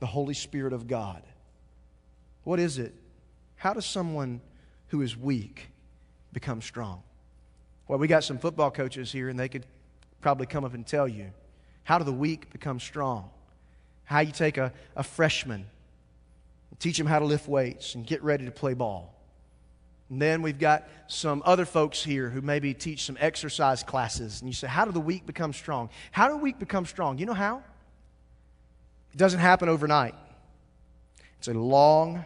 the 0.00 0.06
Holy 0.06 0.34
Spirit 0.34 0.72
of 0.72 0.88
God. 0.88 1.22
What 2.44 2.58
is 2.58 2.78
it? 2.78 2.92
How 3.56 3.72
does 3.72 3.86
someone 3.86 4.40
who 4.88 5.02
is 5.02 5.16
weak 5.16 5.68
become 6.32 6.60
strong? 6.60 7.02
Well, 7.86 7.98
we 7.98 8.08
got 8.08 8.24
some 8.24 8.38
football 8.38 8.70
coaches 8.70 9.12
here, 9.12 9.28
and 9.28 9.38
they 9.38 9.48
could 9.48 9.64
probably 10.20 10.46
come 10.46 10.64
up 10.64 10.74
and 10.74 10.86
tell 10.86 11.06
you 11.06 11.30
how 11.84 11.98
do 11.98 12.04
the 12.04 12.12
weak 12.12 12.50
become 12.50 12.80
strong? 12.80 13.30
How 14.04 14.20
you 14.20 14.32
take 14.32 14.58
a, 14.58 14.72
a 14.96 15.02
freshman, 15.02 15.66
teach 16.78 16.98
him 16.98 17.06
how 17.06 17.18
to 17.18 17.24
lift 17.24 17.48
weights, 17.48 17.94
and 17.94 18.06
get 18.06 18.22
ready 18.22 18.44
to 18.44 18.50
play 18.50 18.74
ball. 18.74 19.14
And 20.10 20.20
then 20.20 20.42
we've 20.42 20.58
got 20.58 20.86
some 21.06 21.42
other 21.46 21.64
folks 21.64 22.04
here 22.04 22.28
who 22.28 22.42
maybe 22.42 22.74
teach 22.74 23.04
some 23.04 23.16
exercise 23.18 23.82
classes. 23.82 24.40
And 24.40 24.48
you 24.48 24.52
say, 24.52 24.66
How 24.66 24.84
do 24.84 24.92
the 24.92 25.00
weak 25.00 25.24
become 25.24 25.54
strong? 25.54 25.88
How 26.10 26.28
do 26.28 26.36
weak 26.36 26.58
become 26.58 26.84
strong? 26.84 27.16
You 27.16 27.24
know 27.24 27.32
how? 27.32 27.62
It 29.12 29.16
doesn't 29.16 29.40
happen 29.40 29.68
overnight, 29.68 30.14
it's 31.38 31.48
a 31.48 31.54
long 31.54 32.24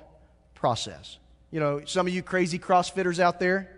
process. 0.54 1.18
You 1.52 1.60
know, 1.60 1.82
some 1.84 2.08
of 2.08 2.12
you 2.12 2.22
crazy 2.22 2.58
CrossFitters 2.58 3.20
out 3.20 3.38
there, 3.38 3.70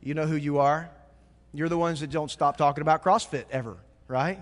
you 0.00 0.14
know 0.14 0.26
who 0.26 0.36
you 0.36 0.58
are. 0.58 0.88
You're 1.52 1.68
the 1.68 1.78
ones 1.78 2.00
that 2.00 2.10
don't 2.10 2.30
stop 2.30 2.56
talking 2.56 2.82
about 2.82 3.02
CrossFit 3.02 3.44
ever, 3.50 3.76
right? 4.06 4.38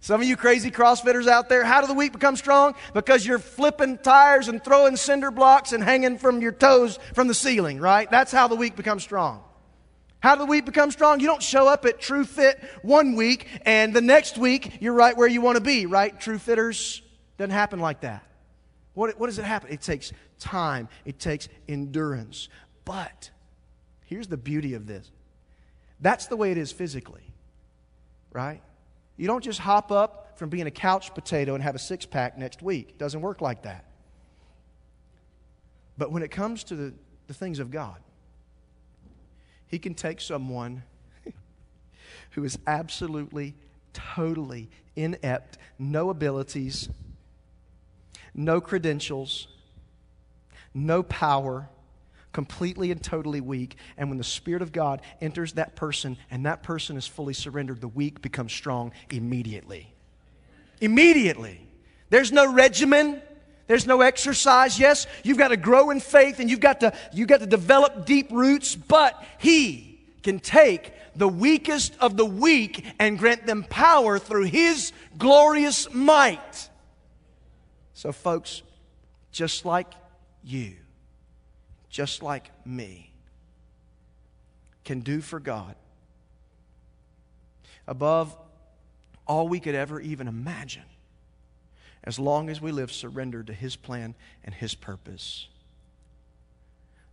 Some 0.00 0.20
of 0.20 0.26
you 0.26 0.36
crazy 0.36 0.70
CrossFitters 0.70 1.28
out 1.28 1.48
there, 1.48 1.64
how 1.64 1.80
do 1.80 1.86
the 1.86 1.94
weak 1.94 2.12
become 2.12 2.34
strong? 2.36 2.74
Because 2.92 3.24
you're 3.24 3.38
flipping 3.38 3.98
tires 3.98 4.48
and 4.48 4.62
throwing 4.62 4.96
cinder 4.96 5.30
blocks 5.30 5.72
and 5.72 5.82
hanging 5.82 6.18
from 6.18 6.40
your 6.40 6.52
toes 6.52 6.98
from 7.14 7.28
the 7.28 7.34
ceiling, 7.34 7.78
right? 7.78 8.10
That's 8.10 8.32
how 8.32 8.48
the 8.48 8.56
weak 8.56 8.74
become 8.74 8.98
strong. 8.98 9.44
How 10.18 10.34
do 10.34 10.40
the 10.40 10.46
weak 10.46 10.64
become 10.64 10.90
strong? 10.90 11.20
You 11.20 11.26
don't 11.26 11.42
show 11.42 11.68
up 11.68 11.84
at 11.84 12.00
True 12.00 12.24
Fit 12.24 12.62
one 12.82 13.14
week 13.14 13.46
and 13.64 13.94
the 13.94 14.00
next 14.00 14.38
week 14.38 14.78
you're 14.80 14.92
right 14.92 15.16
where 15.16 15.28
you 15.28 15.40
want 15.40 15.56
to 15.56 15.62
be, 15.62 15.86
right? 15.86 16.18
True 16.20 16.38
Fitters 16.38 17.02
doesn't 17.38 17.50
happen 17.50 17.78
like 17.78 18.00
that. 18.00 18.24
What, 18.94 19.18
what 19.18 19.26
does 19.26 19.38
it 19.38 19.44
happen? 19.44 19.72
It 19.72 19.80
takes 19.80 20.12
time, 20.38 20.88
it 21.04 21.18
takes 21.18 21.48
endurance. 21.68 22.48
But 22.84 23.30
here's 24.06 24.26
the 24.26 24.36
beauty 24.36 24.74
of 24.74 24.86
this 24.86 25.10
that's 26.00 26.26
the 26.26 26.36
way 26.36 26.50
it 26.50 26.58
is 26.58 26.72
physically, 26.72 27.32
right? 28.32 28.60
You 29.22 29.28
don't 29.28 29.44
just 29.44 29.60
hop 29.60 29.92
up 29.92 30.36
from 30.36 30.48
being 30.48 30.66
a 30.66 30.70
couch 30.72 31.14
potato 31.14 31.54
and 31.54 31.62
have 31.62 31.76
a 31.76 31.78
six 31.78 32.04
pack 32.04 32.36
next 32.36 32.60
week. 32.60 32.88
It 32.88 32.98
doesn't 32.98 33.20
work 33.20 33.40
like 33.40 33.62
that. 33.62 33.84
But 35.96 36.10
when 36.10 36.24
it 36.24 36.32
comes 36.32 36.64
to 36.64 36.74
the, 36.74 36.92
the 37.28 37.32
things 37.32 37.60
of 37.60 37.70
God, 37.70 37.98
He 39.68 39.78
can 39.78 39.94
take 39.94 40.20
someone 40.20 40.82
who 42.30 42.42
is 42.42 42.58
absolutely, 42.66 43.54
totally 43.92 44.68
inept, 44.96 45.56
no 45.78 46.10
abilities, 46.10 46.88
no 48.34 48.60
credentials, 48.60 49.46
no 50.74 51.04
power 51.04 51.68
completely 52.32 52.90
and 52.90 53.02
totally 53.02 53.40
weak. 53.40 53.76
And 53.96 54.08
when 54.08 54.18
the 54.18 54.24
Spirit 54.24 54.62
of 54.62 54.72
God 54.72 55.02
enters 55.20 55.54
that 55.54 55.76
person 55.76 56.16
and 56.30 56.46
that 56.46 56.62
person 56.62 56.96
is 56.96 57.06
fully 57.06 57.34
surrendered, 57.34 57.80
the 57.80 57.88
weak 57.88 58.22
becomes 58.22 58.52
strong 58.52 58.92
immediately. 59.10 59.92
Immediately. 60.80 61.60
There's 62.10 62.32
no 62.32 62.52
regimen. 62.52 63.22
There's 63.66 63.86
no 63.86 64.00
exercise. 64.00 64.78
Yes, 64.78 65.06
you've 65.22 65.38
got 65.38 65.48
to 65.48 65.56
grow 65.56 65.90
in 65.90 66.00
faith 66.00 66.40
and 66.40 66.50
you've 66.50 66.60
got 66.60 66.80
to, 66.80 66.92
you've 67.12 67.28
got 67.28 67.40
to 67.40 67.46
develop 67.46 68.04
deep 68.06 68.30
roots, 68.30 68.74
but 68.74 69.22
He 69.38 70.00
can 70.22 70.40
take 70.40 70.92
the 71.14 71.28
weakest 71.28 71.94
of 72.00 72.16
the 72.16 72.24
weak 72.24 72.84
and 72.98 73.18
grant 73.18 73.46
them 73.46 73.64
power 73.64 74.18
through 74.18 74.44
His 74.44 74.92
glorious 75.18 75.92
might. 75.92 76.68
So, 77.94 78.12
folks, 78.12 78.62
just 79.30 79.64
like 79.64 79.86
you, 80.42 80.74
just 81.92 82.22
like 82.22 82.50
me, 82.66 83.12
can 84.82 85.00
do 85.00 85.20
for 85.20 85.38
God 85.38 85.76
above 87.86 88.34
all 89.26 89.46
we 89.46 89.60
could 89.60 89.74
ever 89.74 90.00
even 90.00 90.26
imagine, 90.26 90.82
as 92.02 92.18
long 92.18 92.48
as 92.48 92.60
we 92.60 92.72
live 92.72 92.90
surrendered 92.90 93.46
to 93.46 93.52
His 93.52 93.76
plan 93.76 94.14
and 94.42 94.54
His 94.54 94.74
purpose. 94.74 95.46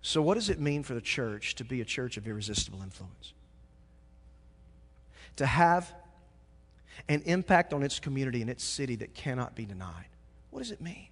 So, 0.02 0.22
what 0.22 0.36
does 0.36 0.50
it 0.50 0.60
mean 0.60 0.82
for 0.82 0.94
the 0.94 1.02
church 1.02 1.56
to 1.56 1.66
be 1.66 1.82
a 1.82 1.86
church 1.86 2.16
of 2.16 2.26
irresistible 2.26 2.82
influence? 2.82 3.34
To 5.36 5.46
have 5.46 5.94
an 7.10 7.22
impact 7.26 7.74
on 7.74 7.84
its 7.84 8.00
community 8.00 8.42
and 8.42 8.50
its 8.50 8.64
city 8.64 8.96
that 8.96 9.14
cannot 9.14 9.56
be 9.56 9.66
denied. 9.66 10.08
What 10.52 10.62
does 10.62 10.72
it 10.72 10.80
mean? 10.80 11.10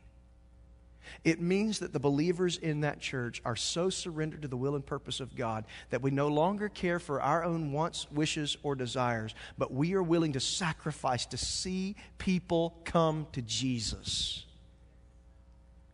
It 1.23 1.41
means 1.41 1.79
that 1.79 1.93
the 1.93 1.99
believers 1.99 2.57
in 2.57 2.81
that 2.81 2.99
church 2.99 3.41
are 3.45 3.55
so 3.55 3.89
surrendered 3.89 4.41
to 4.43 4.47
the 4.47 4.57
will 4.57 4.75
and 4.75 4.85
purpose 4.85 5.19
of 5.19 5.35
God 5.35 5.65
that 5.89 6.01
we 6.01 6.11
no 6.11 6.27
longer 6.27 6.69
care 6.69 6.99
for 6.99 7.21
our 7.21 7.43
own 7.43 7.71
wants, 7.71 8.09
wishes, 8.11 8.57
or 8.63 8.75
desires, 8.75 9.35
but 9.57 9.73
we 9.73 9.93
are 9.93 10.03
willing 10.03 10.33
to 10.33 10.39
sacrifice 10.39 11.25
to 11.27 11.37
see 11.37 11.95
people 12.17 12.77
come 12.85 13.27
to 13.33 13.41
Jesus. 13.41 14.45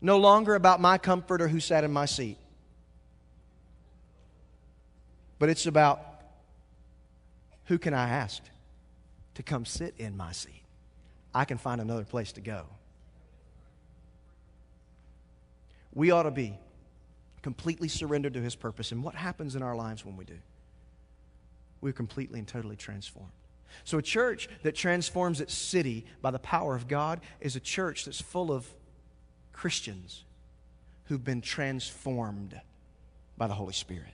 No 0.02 0.17
longer 0.17 0.56
about 0.56 0.82
my 0.82 0.97
comfort 0.97 1.41
or 1.41 1.47
who 1.47 1.60
sat 1.60 1.84
in 1.84 1.91
my 1.91 2.06
seat, 2.06 2.38
but 5.39 5.49
it's 5.49 5.65
about 5.65 6.21
who 7.65 7.78
can 7.78 7.93
I 7.93 8.10
ask 8.10 8.43
to 9.36 9.43
come 9.43 9.65
sit 9.65 9.95
in 9.97 10.17
my 10.17 10.32
seat? 10.32 10.63
I 11.34 11.45
can 11.45 11.58
find 11.58 11.82
another 11.82 12.04
place 12.04 12.32
to 12.34 12.41
go. 12.41 12.65
We 15.94 16.12
ought 16.12 16.24
to 16.24 16.32
be 16.32 16.58
completely 17.42 17.88
surrendered 17.88 18.34
to 18.34 18.42
His 18.42 18.56
purpose. 18.56 18.92
And 18.92 19.04
what 19.04 19.16
happens 19.16 19.56
in 19.56 19.62
our 19.62 19.76
lives 19.76 20.06
when 20.06 20.18
we 20.18 20.26
do? 20.26 20.38
We're 21.82 21.94
completely 21.94 22.40
and 22.40 22.48
totally 22.48 22.76
transformed. 22.76 23.32
So, 23.84 23.98
a 23.98 24.02
church 24.02 24.48
that 24.62 24.76
transforms 24.76 25.42
its 25.42 25.54
city 25.54 26.06
by 26.22 26.32
the 26.32 26.40
power 26.40 26.76
of 26.76 26.88
God 26.88 27.22
is 27.42 27.56
a 27.56 27.60
church 27.60 28.06
that's 28.06 28.22
full 28.22 28.52
of 28.52 28.68
Christians 29.52 30.24
who've 31.06 31.24
been 31.24 31.42
transformed 31.42 32.60
by 33.38 33.48
the 33.48 33.56
Holy 33.56 33.74
Spirit. 33.74 34.14